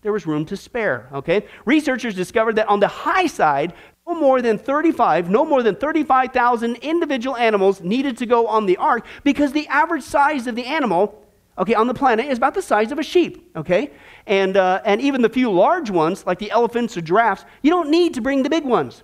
[0.02, 1.46] there was room to spare, okay?
[1.64, 3.72] Researchers discovered that on the high side,
[4.06, 8.76] no more than 35, no more than 35,000 individual animals needed to go on the
[8.76, 11.23] ark because the average size of the animal,
[11.58, 13.90] okay, on the planet is about the size of a sheep, okay?
[14.26, 17.90] And, uh, and even the few large ones, like the elephants or giraffes, you don't
[17.90, 19.02] need to bring the big ones.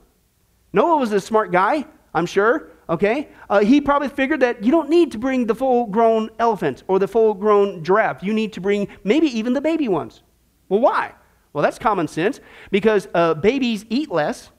[0.72, 1.84] Noah was a smart guy,
[2.14, 3.28] I'm sure okay?
[3.48, 6.98] Uh, he probably figured that you don't need to bring the full grown elephant or
[6.98, 8.22] the full grown giraffe.
[8.22, 10.22] You need to bring maybe even the baby ones.
[10.68, 11.14] Well, why?
[11.52, 14.50] Well, that's common sense because uh, babies eat less,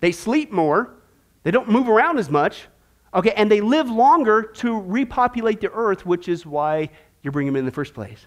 [0.00, 0.94] they sleep more,
[1.42, 2.68] they don't move around as much,
[3.12, 6.90] okay, and they live longer to repopulate the earth, which is why
[7.24, 8.26] you bring them in the first place.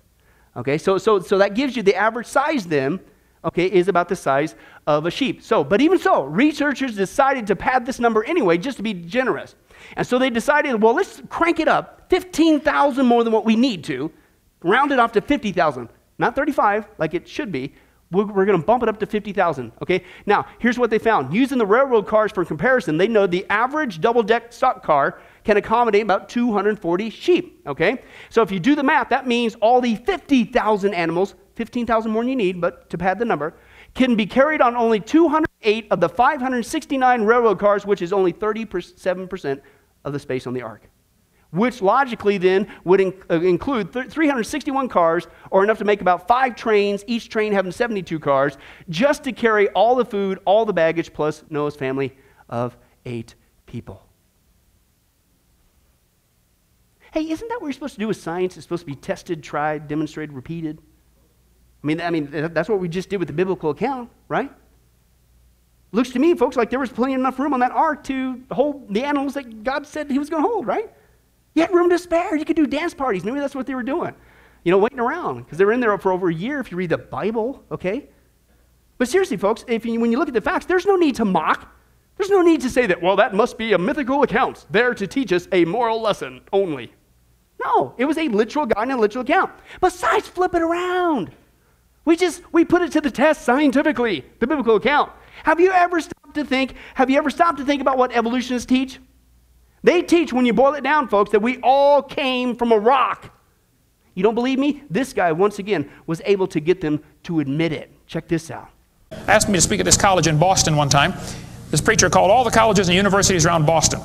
[0.55, 2.99] Okay, so, so, so that gives you the average size then,
[3.45, 4.55] okay, is about the size
[4.87, 5.43] of a sheep.
[5.43, 9.55] So, but even so, researchers decided to pad this number anyway just to be generous.
[9.95, 13.83] And so they decided, well, let's crank it up 15,000 more than what we need
[13.85, 14.11] to,
[14.63, 15.89] round it off to 50,000.
[16.17, 17.73] Not 35 like it should be.
[18.11, 19.71] We're, we're going to bump it up to 50,000.
[19.81, 20.03] Okay?
[20.25, 21.33] Now, here's what they found.
[21.33, 25.57] Using the railroad cars for comparison, they know the average double deck stock car can
[25.57, 27.61] accommodate about 240 sheep.
[27.67, 28.01] Okay?
[28.29, 32.29] So if you do the math, that means all the 50,000 animals, 15,000 more than
[32.29, 33.55] you need, but to pad the number,
[33.93, 39.61] can be carried on only 208 of the 569 railroad cars, which is only 37%
[40.05, 40.89] of the space on the ark.
[41.51, 46.27] Which logically then would in, uh, include th- 361 cars, or enough to make about
[46.27, 48.57] five trains, each train having 72 cars,
[48.89, 52.17] just to carry all the food, all the baggage, plus Noah's family
[52.49, 54.03] of eight people.
[57.13, 58.57] Hey, isn't that what you're supposed to do with science?
[58.57, 60.79] It's supposed to be tested, tried, demonstrated, repeated.
[61.83, 64.51] I mean, I mean, that's what we just did with the biblical account, right?
[65.91, 68.93] Looks to me, folks, like there was plenty enough room on that ark to hold
[68.93, 70.91] the animals that God said He was going to hold, right?
[71.57, 72.35] You had room to spare.
[72.35, 73.23] You could do dance parties.
[73.23, 74.13] Maybe that's what they were doing,
[74.63, 76.77] you know, waiting around because they were in there for over a year if you
[76.77, 78.09] read the Bible, okay?
[78.99, 81.25] But seriously, folks, if you, when you look at the facts, there's no need to
[81.25, 81.75] mock.
[82.15, 85.07] There's no need to say that, well, that must be a mythical account there to
[85.07, 86.93] teach us a moral lesson only.
[87.65, 89.51] No, it was a literal God and a literal account.
[89.81, 91.31] Besides, flip it around.
[92.05, 95.11] We just, we put it to the test scientifically, the biblical account.
[95.41, 98.67] Have you ever stopped to think, have you ever stopped to think about what evolutionists
[98.67, 98.99] teach?
[99.87, 103.31] They teach, when you boil it down, folks, that we all came from a rock.
[104.15, 104.83] You don't believe me?
[104.89, 107.89] This guy, once again, was able to get them to admit it.
[108.05, 108.67] Check this out.
[109.29, 111.13] Asked me to speak at this college in Boston one time.
[111.71, 114.01] This preacher called all the colleges and universities around Boston.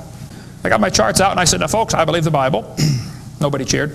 [0.63, 2.77] I got my charts out and I said, Now, folks, I believe the Bible.
[3.41, 3.91] Nobody cheered.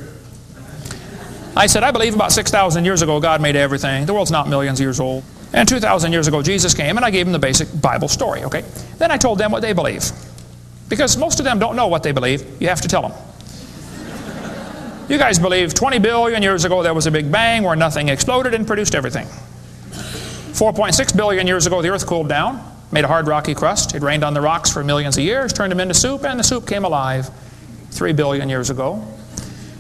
[1.57, 4.05] I said, I believe about 6,000 years ago God made everything.
[4.05, 5.25] The world's not millions of years old.
[5.55, 8.63] And 2,000 years ago Jesus came and I gave them the basic Bible story, okay?
[8.99, 10.13] Then I told them what they believe.
[10.89, 12.61] Because most of them don't know what they believe.
[12.61, 13.13] You have to tell them.
[15.09, 18.53] You guys believe 20 billion years ago there was a big bang where nothing exploded
[18.53, 19.27] and produced everything.
[20.53, 23.95] 4.6 billion years ago the earth cooled down, made a hard rocky crust.
[23.95, 26.45] It rained on the rocks for millions of years, turned them into soup, and the
[26.45, 27.31] soup came alive
[27.93, 29.03] 3 billion years ago.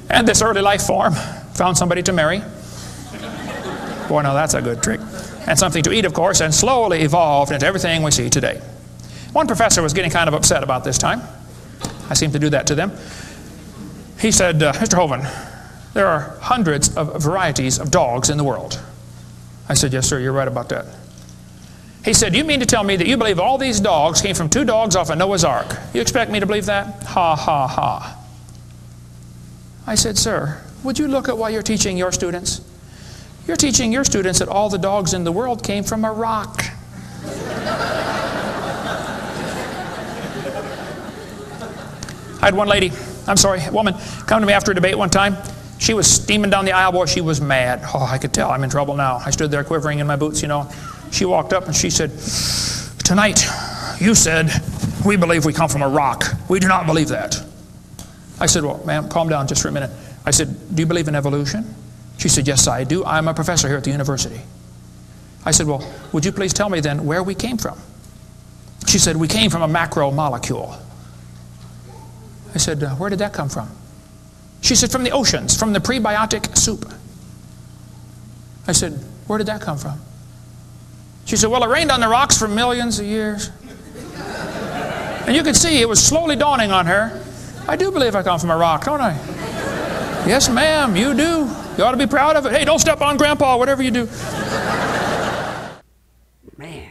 [0.09, 2.39] And this early life form found somebody to marry.
[4.09, 5.01] Boy, now that's a good trick.
[5.47, 8.63] And something to eat, of course, and slowly evolved into everything we see today.
[9.33, 11.23] One professor was getting kind of upset about this time.
[12.09, 12.93] I seem to do that to them.
[14.19, 14.99] He said, uh, Mr.
[14.99, 18.81] Hovind, there are hundreds of varieties of dogs in the world.
[19.69, 20.87] I said, Yes, sir, you're right about that.
[22.05, 24.49] He said, You mean to tell me that you believe all these dogs came from
[24.49, 25.77] two dogs off of Noah's Ark?
[25.93, 27.03] You expect me to believe that?
[27.05, 28.25] Ha, ha, ha.
[29.87, 32.61] I said, Sir, would you look at what you're teaching your students?
[33.47, 36.65] You're teaching your students that all the dogs in the world came from a rock.
[42.49, 42.91] Had one lady,
[43.27, 43.95] I'm sorry, woman,
[44.27, 45.37] come to me after a debate one time.
[45.79, 47.83] She was steaming down the aisle, boy, she was mad.
[47.95, 49.19] Oh, I could tell I'm in trouble now.
[49.25, 50.69] I stood there quivering in my boots, you know.
[51.13, 52.11] She walked up and she said,
[53.05, 53.47] Tonight,
[54.01, 54.51] you said,
[55.05, 56.25] we believe we come from a rock.
[56.49, 57.41] We do not believe that.
[58.41, 59.91] I said, Well, ma'am, calm down just for a minute.
[60.25, 61.75] I said, Do you believe in evolution?
[62.17, 63.05] She said, Yes, I do.
[63.05, 64.41] I'm a professor here at the university.
[65.45, 67.79] I said, Well, would you please tell me then where we came from?
[68.87, 70.88] She said, We came from a macromolecule.
[72.55, 73.71] I said, uh, Where did that come from?
[74.61, 76.91] She said, From the oceans, from the prebiotic soup.
[78.67, 78.93] I said,
[79.27, 80.01] Where did that come from?
[81.25, 83.51] She said, Well, it rained on the rocks for millions of years.
[85.27, 87.23] And you could see it was slowly dawning on her
[87.69, 89.13] I do believe I come from a rock, don't I?
[90.27, 91.55] yes, ma'am, you do.
[91.77, 92.53] You ought to be proud of it.
[92.53, 94.07] Hey, don't step on Grandpa, whatever you do.
[96.57, 96.91] Man,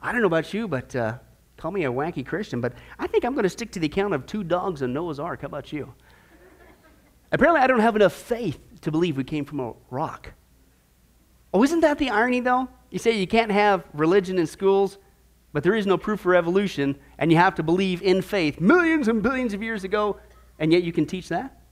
[0.00, 1.18] I don't know about you, but uh,
[1.66, 4.14] call me a wacky Christian, but I think I'm going to stick to the account
[4.14, 5.40] of two dogs and Noah's Ark.
[5.40, 5.92] How about you?
[7.32, 10.32] Apparently, I don't have enough faith to believe we came from a rock.
[11.52, 12.68] Oh, isn't that the irony, though?
[12.92, 14.98] You say you can't have religion in schools,
[15.52, 19.08] but there is no proof for evolution, and you have to believe in faith millions
[19.08, 20.20] and billions of years ago,
[20.60, 21.62] and yet you can teach that?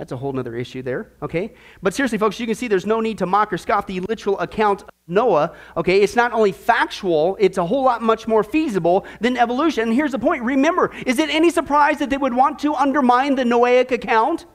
[0.00, 1.52] That's a whole other issue there, okay?
[1.82, 4.38] But seriously, folks, you can see there's no need to mock or scoff the literal
[4.38, 6.00] account of Noah, okay?
[6.00, 9.88] It's not only factual, it's a whole lot much more feasible than evolution.
[9.88, 13.34] And here's the point remember, is it any surprise that they would want to undermine
[13.34, 14.46] the Noahic account?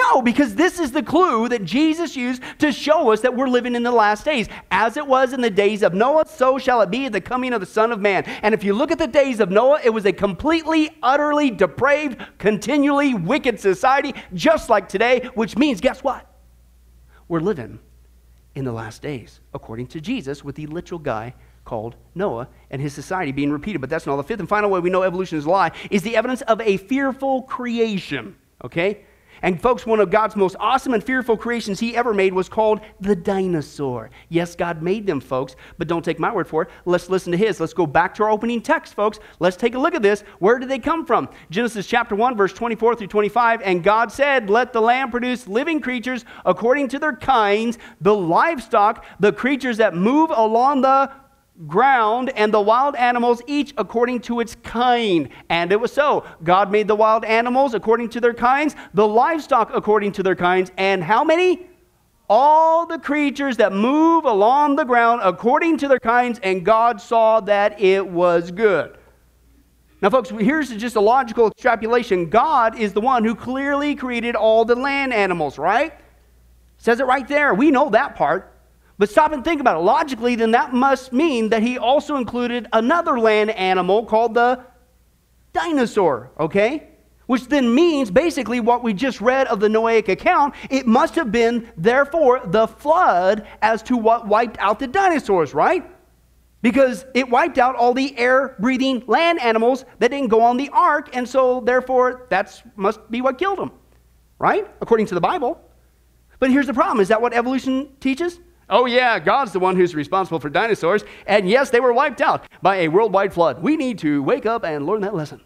[0.00, 3.74] No, because this is the clue that Jesus used to show us that we're living
[3.74, 4.48] in the last days.
[4.70, 7.52] As it was in the days of Noah, so shall it be at the coming
[7.52, 8.24] of the Son of Man.
[8.42, 12.24] And if you look at the days of Noah, it was a completely, utterly depraved,
[12.38, 16.26] continually wicked society, just like today, which means, guess what?
[17.28, 17.78] We're living
[18.54, 21.34] in the last days, according to Jesus, with the literal guy
[21.64, 23.80] called Noah and his society being repeated.
[23.80, 24.18] But that's not all.
[24.18, 26.60] the fifth and final way we know evolution is a lie, is the evidence of
[26.62, 28.36] a fearful creation.
[28.64, 29.04] Okay?
[29.42, 32.80] And folks, one of God's most awesome and fearful creations he ever made was called
[33.00, 34.10] the dinosaur.
[34.28, 36.70] Yes, God made them, folks, but don't take my word for it.
[36.84, 37.60] Let's listen to his.
[37.60, 39.18] Let's go back to our opening text, folks.
[39.38, 40.22] Let's take a look at this.
[40.38, 41.28] Where did they come from?
[41.50, 43.62] Genesis chapter 1, verse 24 through 25.
[43.62, 49.04] And God said, Let the land produce living creatures according to their kinds, the livestock,
[49.18, 51.10] the creatures that move along the
[51.66, 55.28] ground and the wild animals each according to its kind.
[55.48, 56.24] And it was so.
[56.42, 60.72] God made the wild animals according to their kinds, the livestock according to their kinds,
[60.76, 61.66] and how many?
[62.32, 67.40] All the creatures that move along the ground according to their kinds, and God saw
[67.40, 68.96] that it was good.
[70.00, 72.30] Now, folks, here's just a logical extrapolation.
[72.30, 75.92] God is the one who clearly created all the land animals, right?
[76.78, 77.52] Says it right there.
[77.52, 78.56] We know that part.
[79.00, 79.80] But stop and think about it.
[79.80, 84.60] Logically, then that must mean that he also included another land animal called the
[85.54, 86.86] dinosaur, okay?
[87.24, 91.32] Which then means basically what we just read of the Noahic account, it must have
[91.32, 95.82] been, therefore, the flood as to what wiped out the dinosaurs, right?
[96.60, 100.68] Because it wiped out all the air breathing land animals that didn't go on the
[100.74, 103.72] ark, and so therefore that must be what killed them,
[104.38, 104.70] right?
[104.82, 105.58] According to the Bible.
[106.38, 108.40] But here's the problem is that what evolution teaches?
[108.70, 111.04] Oh, yeah, God's the one who's responsible for dinosaurs.
[111.26, 113.60] And yes, they were wiped out by a worldwide flood.
[113.60, 115.40] We need to wake up and learn that lesson.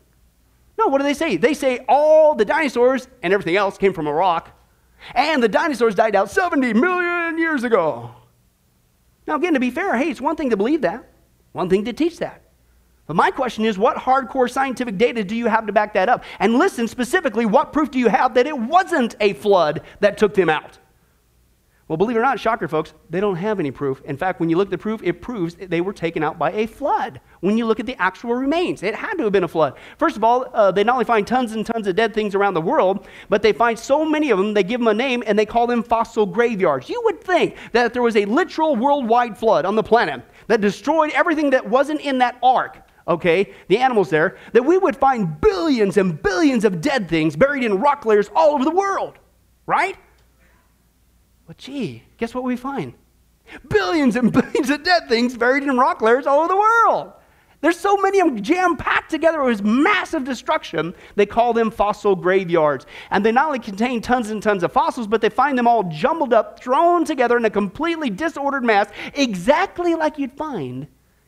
[0.79, 1.37] No, what do they say?
[1.37, 4.51] They say all the dinosaurs and everything else came from a rock.
[5.15, 8.11] And the dinosaurs died out 70 million years ago.
[9.27, 11.09] Now, again, to be fair, hey, it's one thing to believe that,
[11.53, 12.43] one thing to teach that.
[13.07, 16.25] But my question is, what hardcore scientific data do you have to back that up?
[16.41, 20.35] And listen specifically, what proof do you have that it wasn't a flood that took
[20.35, 20.79] them out?
[21.87, 24.01] Well, believe it or not, shocker, folks, they don't have any proof.
[24.07, 26.51] In fact, when you look at the proof, it proves they were taken out by
[26.53, 27.21] a flood.
[27.41, 29.75] When you look at the actual remains, it had to have been a flood.
[29.99, 32.55] First of all, uh, they not only find tons and tons of dead things around
[32.55, 35.39] the world, but they find so many of them, they give them a name and
[35.39, 36.89] they call them fossil graveyards.
[36.89, 41.11] You would think that there was a literal worldwide flood on the planet that destroyed
[41.11, 45.99] everything that wasn't in that ark, okay, the animals there, that we would find billions
[45.99, 49.19] and billions of dead things buried in rock layers all over the world,
[49.67, 49.99] right?
[51.47, 52.95] Well, gee, guess what we find?
[53.69, 57.13] Billions and billions of dead things buried in rock layers all over the world.
[57.61, 59.41] There's so many of them jam packed together.
[59.41, 60.95] It was massive destruction.
[61.15, 62.85] They call them fossil graveyards.
[63.11, 65.83] And they not only contain tons and tons of fossils, but they find them all
[65.85, 70.87] jumbled up, thrown together in a completely disordered mass, exactly like you'd find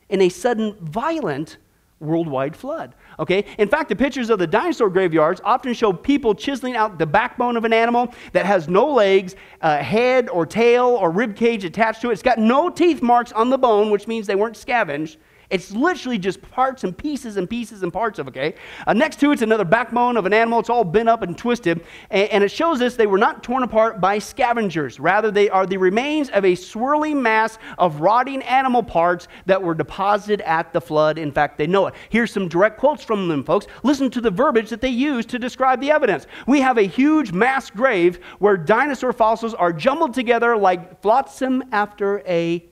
[0.09, 1.57] in a sudden violent
[1.99, 2.93] worldwide flood.
[3.19, 3.45] Okay?
[3.57, 7.57] In fact, the pictures of the dinosaur graveyards often show people chiseling out the backbone
[7.57, 12.01] of an animal that has no legs, uh, head or tail or rib cage attached
[12.01, 12.13] to it.
[12.13, 15.17] It's got no teeth marks on the bone, which means they weren't scavenged.
[15.49, 18.55] It's literally just parts and pieces and pieces and parts of, okay?
[18.85, 20.59] Uh, next to it's another backbone of an animal.
[20.59, 21.85] It's all bent up and twisted.
[22.09, 24.99] And, and, it shows us they were not torn apart by scavengers.
[24.99, 29.73] Rather, they are the remains of a swirling mass of rotting animal parts that were
[29.73, 31.17] deposited at the flood.
[31.17, 31.93] In fact, they know it.
[32.09, 33.67] Here's some direct quotes from them, folks.
[33.83, 36.27] Listen to the verbiage that they use to describe the evidence.
[36.45, 42.21] We have a huge mass grave where dinosaur fossils are jumbled together like flotsam after
[42.27, 42.65] a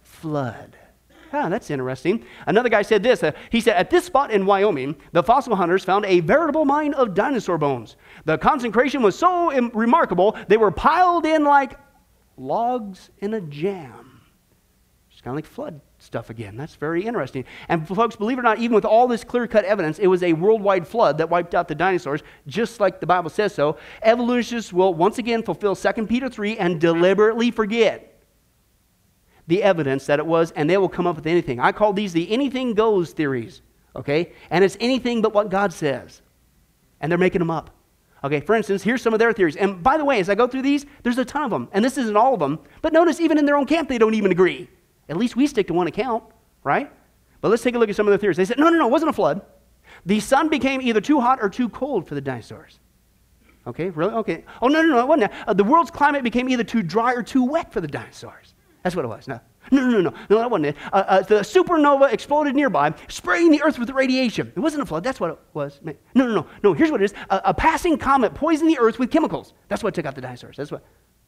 [0.00, 0.76] flood.
[1.32, 2.24] Ah, that's interesting.
[2.46, 3.22] Another guy said this.
[3.22, 6.94] Uh, he said, At this spot in Wyoming, the fossil hunters found a veritable mine
[6.94, 7.96] of dinosaur bones.
[8.24, 11.78] The concentration was so Im- remarkable, they were piled in like
[12.36, 14.20] logs in a jam.
[15.10, 16.56] It's kind of like flood stuff again.
[16.56, 17.44] That's very interesting.
[17.68, 20.22] And folks, believe it or not, even with all this clear cut evidence, it was
[20.22, 23.76] a worldwide flood that wiped out the dinosaurs, just like the Bible says so.
[24.02, 28.09] Evolutionists will once again fulfill 2 Peter 3 and deliberately forget
[29.50, 31.60] the evidence that it was, and they will come up with anything.
[31.60, 33.62] I call these the anything goes theories,
[33.96, 34.32] okay?
[34.48, 36.22] And it's anything but what God says.
[37.00, 37.70] And they're making them up.
[38.22, 39.56] Okay, for instance, here's some of their theories.
[39.56, 41.68] And by the way, as I go through these, there's a ton of them.
[41.72, 42.60] And this isn't all of them.
[42.80, 44.68] But notice, even in their own camp, they don't even agree.
[45.08, 46.22] At least we stick to one account,
[46.62, 46.92] right?
[47.40, 48.36] But let's take a look at some of their theories.
[48.36, 49.40] They said, no, no, no, it wasn't a flood.
[50.06, 52.78] The sun became either too hot or too cold for the dinosaurs.
[53.66, 54.14] Okay, really?
[54.14, 54.44] Okay.
[54.62, 55.32] Oh, no, no, no, it wasn't.
[55.46, 58.54] Uh, the world's climate became either too dry or too wet for the dinosaurs.
[58.82, 59.28] That's what it was.
[59.28, 60.76] No, No, no, no, no, that wasn't it.
[60.92, 64.52] Uh, uh, the supernova exploded nearby, spraying the earth with radiation.
[64.56, 65.80] It wasn't a flood, that's what it was.
[65.82, 67.14] No, no, no, no, here's what it is.
[67.28, 69.52] A, a passing comet poisoned the earth with chemicals.
[69.68, 70.56] That's what took out the dinosaurs.
[70.56, 70.82] That's what.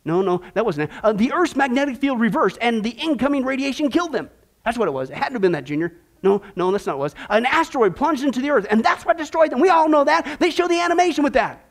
[0.05, 0.97] No, no, that wasn't it.
[1.05, 4.31] Uh, the earth's magnetic field reversed, and the incoming radiation killed them.
[4.65, 5.11] That's what it was.
[5.11, 5.95] It hadn't have been that, Junior.
[6.25, 7.27] No, no, that's not what it was.
[7.31, 9.61] An asteroid plunged into the earth, and that's what destroyed them.
[9.61, 10.39] We all know that.
[10.41, 11.65] They show the animation with that.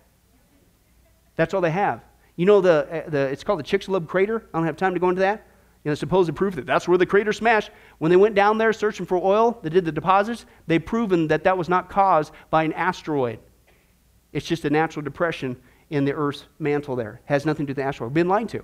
[1.36, 2.04] That's all they have.
[2.36, 4.48] You know, the, uh, the, it's called the Chicxulub crater.
[4.54, 5.46] I don't have time to go into that.
[5.84, 7.72] You know, supposed proof that that's where the crater smashed.
[7.98, 11.44] When they went down there searching for oil, they did the deposits, They've proven that
[11.44, 13.40] that was not caused by an asteroid.
[14.32, 15.58] It's just a natural depression
[15.90, 17.22] in the Earth's mantle there.
[17.26, 18.14] It has nothing to do with the asteroid.
[18.14, 18.64] Been lied to.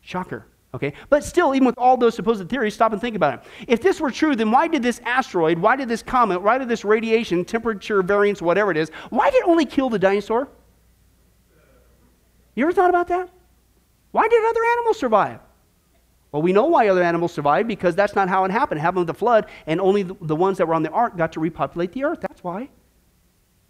[0.00, 0.46] Shocker.
[0.74, 0.94] Okay?
[1.08, 3.40] But still, even with all those supposed theories, stop and think about it.
[3.68, 6.68] If this were true, then why did this asteroid, why did this comet, why did
[6.68, 10.48] this radiation, temperature variance, whatever it is, why did it only kill the dinosaur?
[12.54, 13.30] You ever thought about that?
[14.10, 15.40] Why did other animals survive?
[16.32, 18.78] Well, we know why other animals survived because that's not how it happened.
[18.78, 21.16] It happened with the flood, and only the, the ones that were on the ark
[21.16, 22.20] got to repopulate the earth.
[22.20, 22.68] That's why.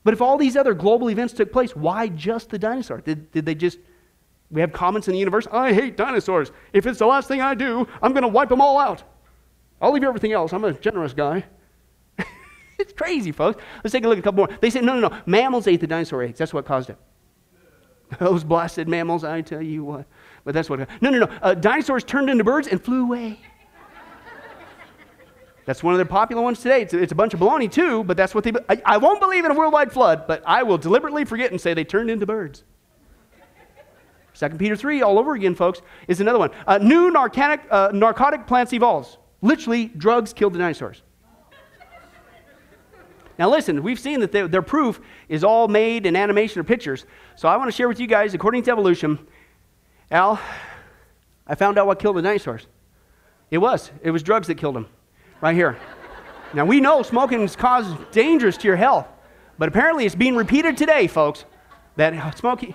[0.04, 3.00] But if all these other global events took place, why just the dinosaur?
[3.00, 3.78] Did, did they just,
[4.50, 6.52] we have comments in the universe, I hate dinosaurs.
[6.72, 9.02] If it's the last thing I do, I'm going to wipe them all out.
[9.80, 10.52] I'll leave everything else.
[10.52, 11.44] I'm a generous guy.
[12.78, 13.62] it's crazy, folks.
[13.82, 14.58] Let's take a look at a couple more.
[14.60, 15.18] They say, no, no, no.
[15.26, 16.38] Mammals ate the dinosaur eggs.
[16.38, 16.98] That's what caused it.
[18.20, 20.06] Those blasted mammals, I tell you what.
[20.46, 20.78] But that's what.
[21.02, 21.28] No, no, no.
[21.42, 23.40] Uh, dinosaurs turned into birds and flew away.
[25.66, 26.82] That's one of their popular ones today.
[26.82, 28.52] It's, it's a bunch of baloney, too, but that's what they.
[28.68, 31.74] I, I, won't believe in a worldwide flood, but I will deliberately forget and say
[31.74, 32.62] they turned into birds.
[34.38, 36.50] 2 Peter 3, all over again, folks, is another one.
[36.64, 39.18] Uh, new narcotic, uh, narcotic plants evolves.
[39.42, 41.02] Literally, drugs killed the dinosaurs.
[43.36, 47.04] Now, listen, we've seen that they, their proof is all made in animation or pictures.
[47.34, 49.18] So I want to share with you guys, according to evolution,
[50.10, 50.40] Al,
[51.46, 52.66] I found out what killed the dinosaurs.
[53.50, 53.90] It was.
[54.02, 54.88] It was drugs that killed them
[55.40, 55.78] right here.
[56.54, 59.06] Now, we know smoking is cause dangerous to your health,
[59.58, 61.44] but apparently it's being repeated today, folks,
[61.96, 62.74] that smoking.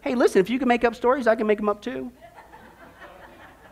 [0.00, 2.10] Hey, listen, if you can make up stories, I can make them up too.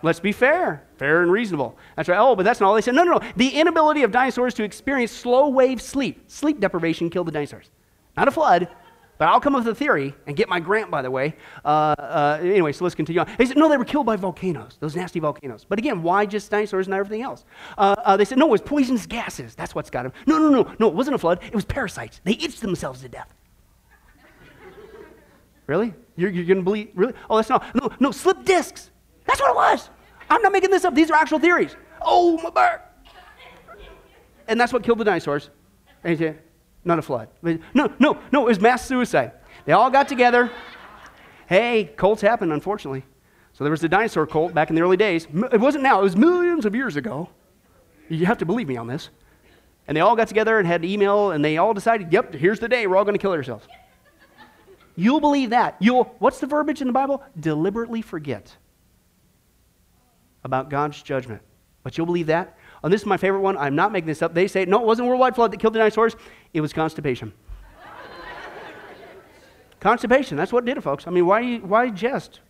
[0.02, 1.76] Let's be fair, fair and reasonable.
[1.96, 2.18] That's right.
[2.18, 2.94] Oh, but that's not all they said.
[2.94, 3.32] No, no, no.
[3.36, 7.70] The inability of dinosaurs to experience slow wave sleep, sleep deprivation, killed the dinosaurs.
[8.16, 8.68] Not a flood,
[9.18, 11.34] but I'll come up with a theory and get my grant, by the way.
[11.64, 13.28] Uh, uh, anyway, so let's continue on.
[13.36, 15.66] They said, no, they were killed by volcanoes, those nasty volcanoes.
[15.68, 17.44] But again, why just dinosaurs and everything else?
[17.76, 19.56] Uh, uh they said, no, it was poisonous gases.
[19.56, 20.12] That's what's got them.
[20.26, 21.40] No, no, no, no, it wasn't a flood.
[21.42, 22.20] It was parasites.
[22.22, 23.34] They itched themselves to death.
[25.66, 25.92] really?
[26.16, 26.90] You're, you're going to believe?
[26.94, 27.14] Really?
[27.28, 27.74] Oh, that's not.
[27.74, 28.90] No, no, slip discs.
[29.26, 29.90] That's what it was.
[30.30, 30.94] I'm not making this up.
[30.94, 31.76] These are actual theories.
[32.02, 32.84] Oh, my back.
[34.46, 35.50] And that's what killed the dinosaurs.
[36.88, 37.28] Not a flood.
[37.42, 39.32] No, no, no, it was mass suicide.
[39.66, 40.50] They all got together.
[41.46, 43.04] Hey, cults happen, unfortunately.
[43.52, 45.28] So there was the dinosaur cult back in the early days.
[45.52, 47.28] It wasn't now, it was millions of years ago.
[48.08, 49.10] You have to believe me on this.
[49.86, 52.58] And they all got together and had an email, and they all decided, yep, here's
[52.58, 53.66] the day, we're all going to kill ourselves.
[54.96, 55.76] You'll believe that.
[55.80, 57.22] You'll, what's the verbiage in the Bible?
[57.38, 58.56] Deliberately forget
[60.42, 61.42] about God's judgment.
[61.82, 62.56] But you'll believe that?
[62.82, 63.56] And this is my favorite one.
[63.56, 64.34] I'm not making this up.
[64.34, 66.16] They say, no, it wasn't worldwide flood that killed the dinosaurs.
[66.54, 67.32] It was constipation.
[69.80, 70.36] constipation.
[70.36, 71.06] That's what did it, folks.
[71.06, 72.40] I mean, why, why jest?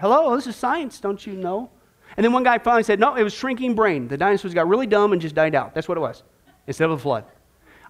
[0.00, 1.70] Hello, this is science, don't you know?
[2.16, 4.08] And then one guy finally said, no, it was shrinking brain.
[4.08, 5.74] The dinosaurs got really dumb and just died out.
[5.74, 6.22] That's what it was,
[6.66, 7.24] instead of a flood.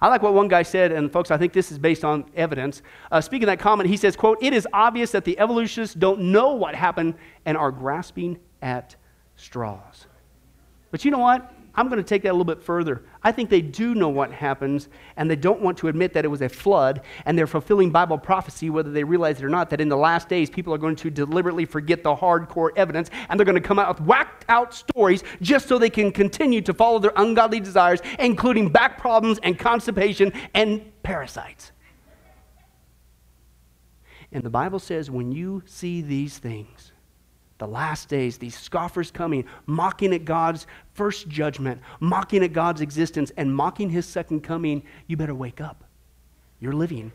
[0.00, 2.82] I like what one guy said, and folks, I think this is based on evidence.
[3.10, 6.54] Uh, speaking that comment, he says, quote, it is obvious that the evolutionists don't know
[6.54, 7.14] what happened
[7.46, 8.94] and are grasping at
[9.34, 10.06] straws.
[10.90, 11.52] But you know what?
[11.78, 13.02] I'm going to take that a little bit further.
[13.22, 16.28] I think they do know what happens, and they don't want to admit that it
[16.28, 19.80] was a flood, and they're fulfilling Bible prophecy, whether they realize it or not, that
[19.80, 23.44] in the last days, people are going to deliberately forget the hardcore evidence, and they're
[23.44, 26.98] going to come out with whacked out stories just so they can continue to follow
[26.98, 31.70] their ungodly desires, including back problems and constipation and parasites.
[34.32, 36.90] And the Bible says when you see these things,
[37.58, 43.32] the last days, these scoffers coming, mocking at God's first judgment, mocking at God's existence,
[43.36, 45.84] and mocking his second coming, you better wake up.
[46.60, 47.12] You're living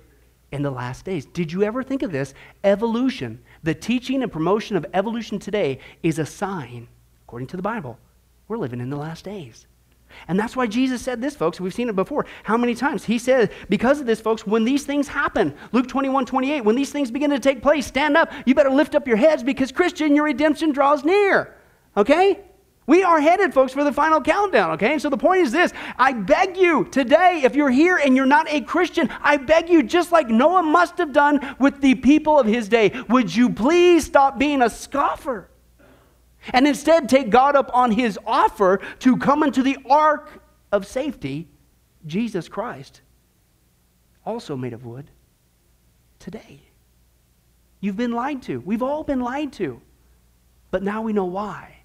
[0.52, 1.26] in the last days.
[1.26, 2.34] Did you ever think of this?
[2.64, 6.88] Evolution, the teaching and promotion of evolution today is a sign,
[7.24, 7.98] according to the Bible,
[8.48, 9.66] we're living in the last days.
[10.28, 11.60] And that's why Jesus said this, folks.
[11.60, 12.26] We've seen it before.
[12.44, 13.04] How many times?
[13.06, 16.92] He said, because of this, folks, when these things happen, Luke 21, 28, when these
[16.92, 18.32] things begin to take place, stand up.
[18.46, 21.56] You better lift up your heads because, Christian, your redemption draws near.
[21.96, 22.40] Okay?
[22.86, 24.92] We are headed, folks, for the final countdown, okay?
[24.92, 28.26] And so the point is this I beg you today, if you're here and you're
[28.26, 32.38] not a Christian, I beg you, just like Noah must have done with the people
[32.38, 35.50] of his day, would you please stop being a scoffer?
[36.52, 40.42] And instead take God up on his offer to come into the ark
[40.72, 41.48] of safety,
[42.06, 43.02] Jesus Christ,
[44.26, 45.10] also made of wood,
[46.20, 46.60] today.
[47.80, 48.60] You've been lied to.
[48.60, 49.82] We've all been lied to.
[50.72, 51.78] But now we know why.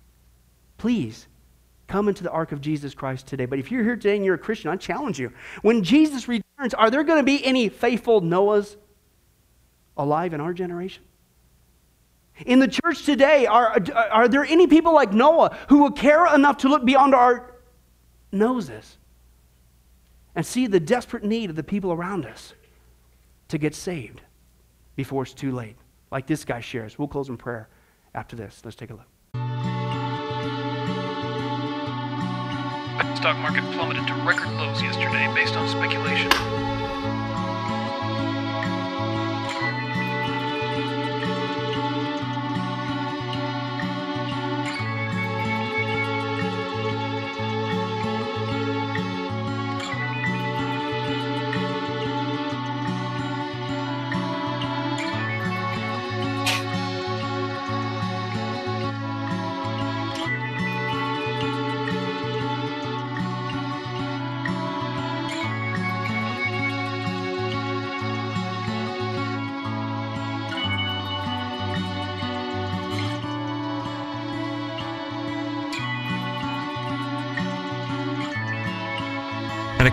[0.79, 1.27] Please
[1.89, 3.47] come into the ark of Jesus Christ today.
[3.47, 5.33] But if you're here today and you're a Christian, I challenge you.
[5.63, 8.77] When Jesus returns, are there going to be any faithful Noahs
[9.97, 11.03] alive in our generation?
[12.47, 16.59] In the church today, are, are there any people like Noah who will care enough
[16.59, 17.55] to look beyond our
[18.31, 18.99] noses
[20.35, 22.55] and see the desperate need of the people around us
[23.49, 24.21] to get saved
[24.95, 25.77] before it's too late?
[26.11, 26.99] Like this guy shares.
[26.99, 27.69] We'll close in prayer
[28.15, 28.61] after this.
[28.65, 29.07] Let's take a look.
[33.03, 36.31] The stock market plummeted to record lows yesterday based on speculation.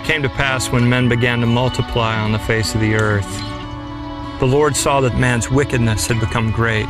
[0.06, 3.28] Came to pass when men began to multiply on the face of the earth,
[4.39, 6.86] the Lord saw that man's wickedness had become great,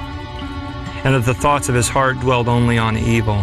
[1.06, 3.38] and that the thoughts of his heart dwelled only on evil.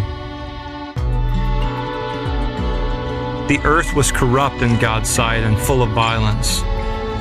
[3.48, 6.58] The earth was corrupt in God's sight and full of violence,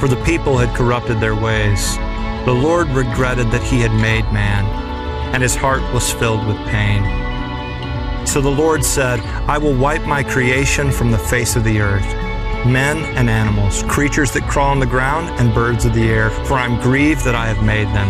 [0.01, 1.95] for the people had corrupted their ways.
[2.43, 4.65] The Lord regretted that he had made man,
[5.33, 8.27] and his heart was filled with pain.
[8.27, 12.30] So the Lord said, I will wipe my creation from the face of the earth
[12.65, 16.53] men and animals, creatures that crawl on the ground, and birds of the air, for
[16.53, 18.09] I am grieved that I have made them.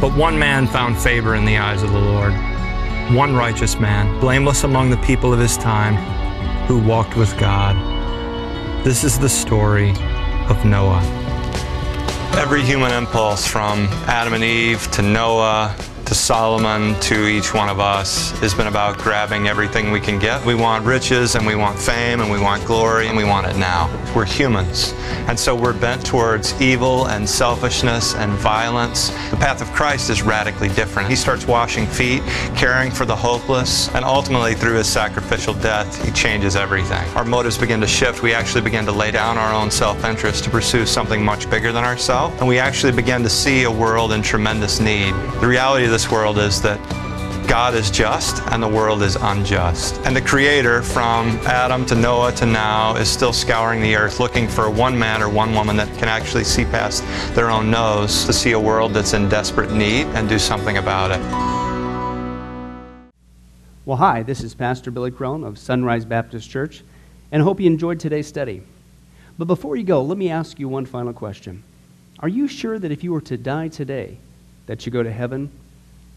[0.00, 2.34] But one man found favor in the eyes of the Lord,
[3.16, 5.94] one righteous man, blameless among the people of his time,
[6.66, 7.74] who walked with God.
[8.84, 9.90] This is the story
[10.48, 11.23] of Noah.
[12.36, 15.74] Every human impulse from Adam and Eve to Noah
[16.06, 20.44] to Solomon to each one of us has been about grabbing everything we can get.
[20.44, 23.56] We want riches and we want fame and we want glory and we want it
[23.56, 23.88] now.
[24.14, 24.92] We're humans.
[25.28, 29.08] And so we're bent towards evil and selfishness and violence.
[29.30, 31.08] The path of Christ is radically different.
[31.08, 32.22] He starts washing feet,
[32.54, 37.08] caring for the hopeless, and ultimately through his sacrificial death, he changes everything.
[37.16, 38.22] Our motives begin to shift.
[38.22, 41.84] We actually begin to lay down our own self-interest to pursue something much bigger than
[41.84, 42.38] ourselves.
[42.40, 45.14] And we actually begin to see a world in tremendous need.
[45.40, 46.80] The reality of this world is that
[47.46, 50.00] God is just and the world is unjust.
[50.04, 54.48] And the Creator, from Adam to Noah to now, is still scouring the earth looking
[54.48, 57.04] for one man or one woman that can actually see past
[57.36, 61.12] their own nose to see a world that's in desperate need and do something about
[61.12, 61.20] it.
[63.86, 66.82] Well, hi, this is Pastor Billy Crone of Sunrise Baptist Church,
[67.30, 68.64] and I hope you enjoyed today's study.
[69.38, 71.62] But before you go, let me ask you one final question.
[72.18, 74.16] Are you sure that if you were to die today,
[74.66, 75.52] that you go to heaven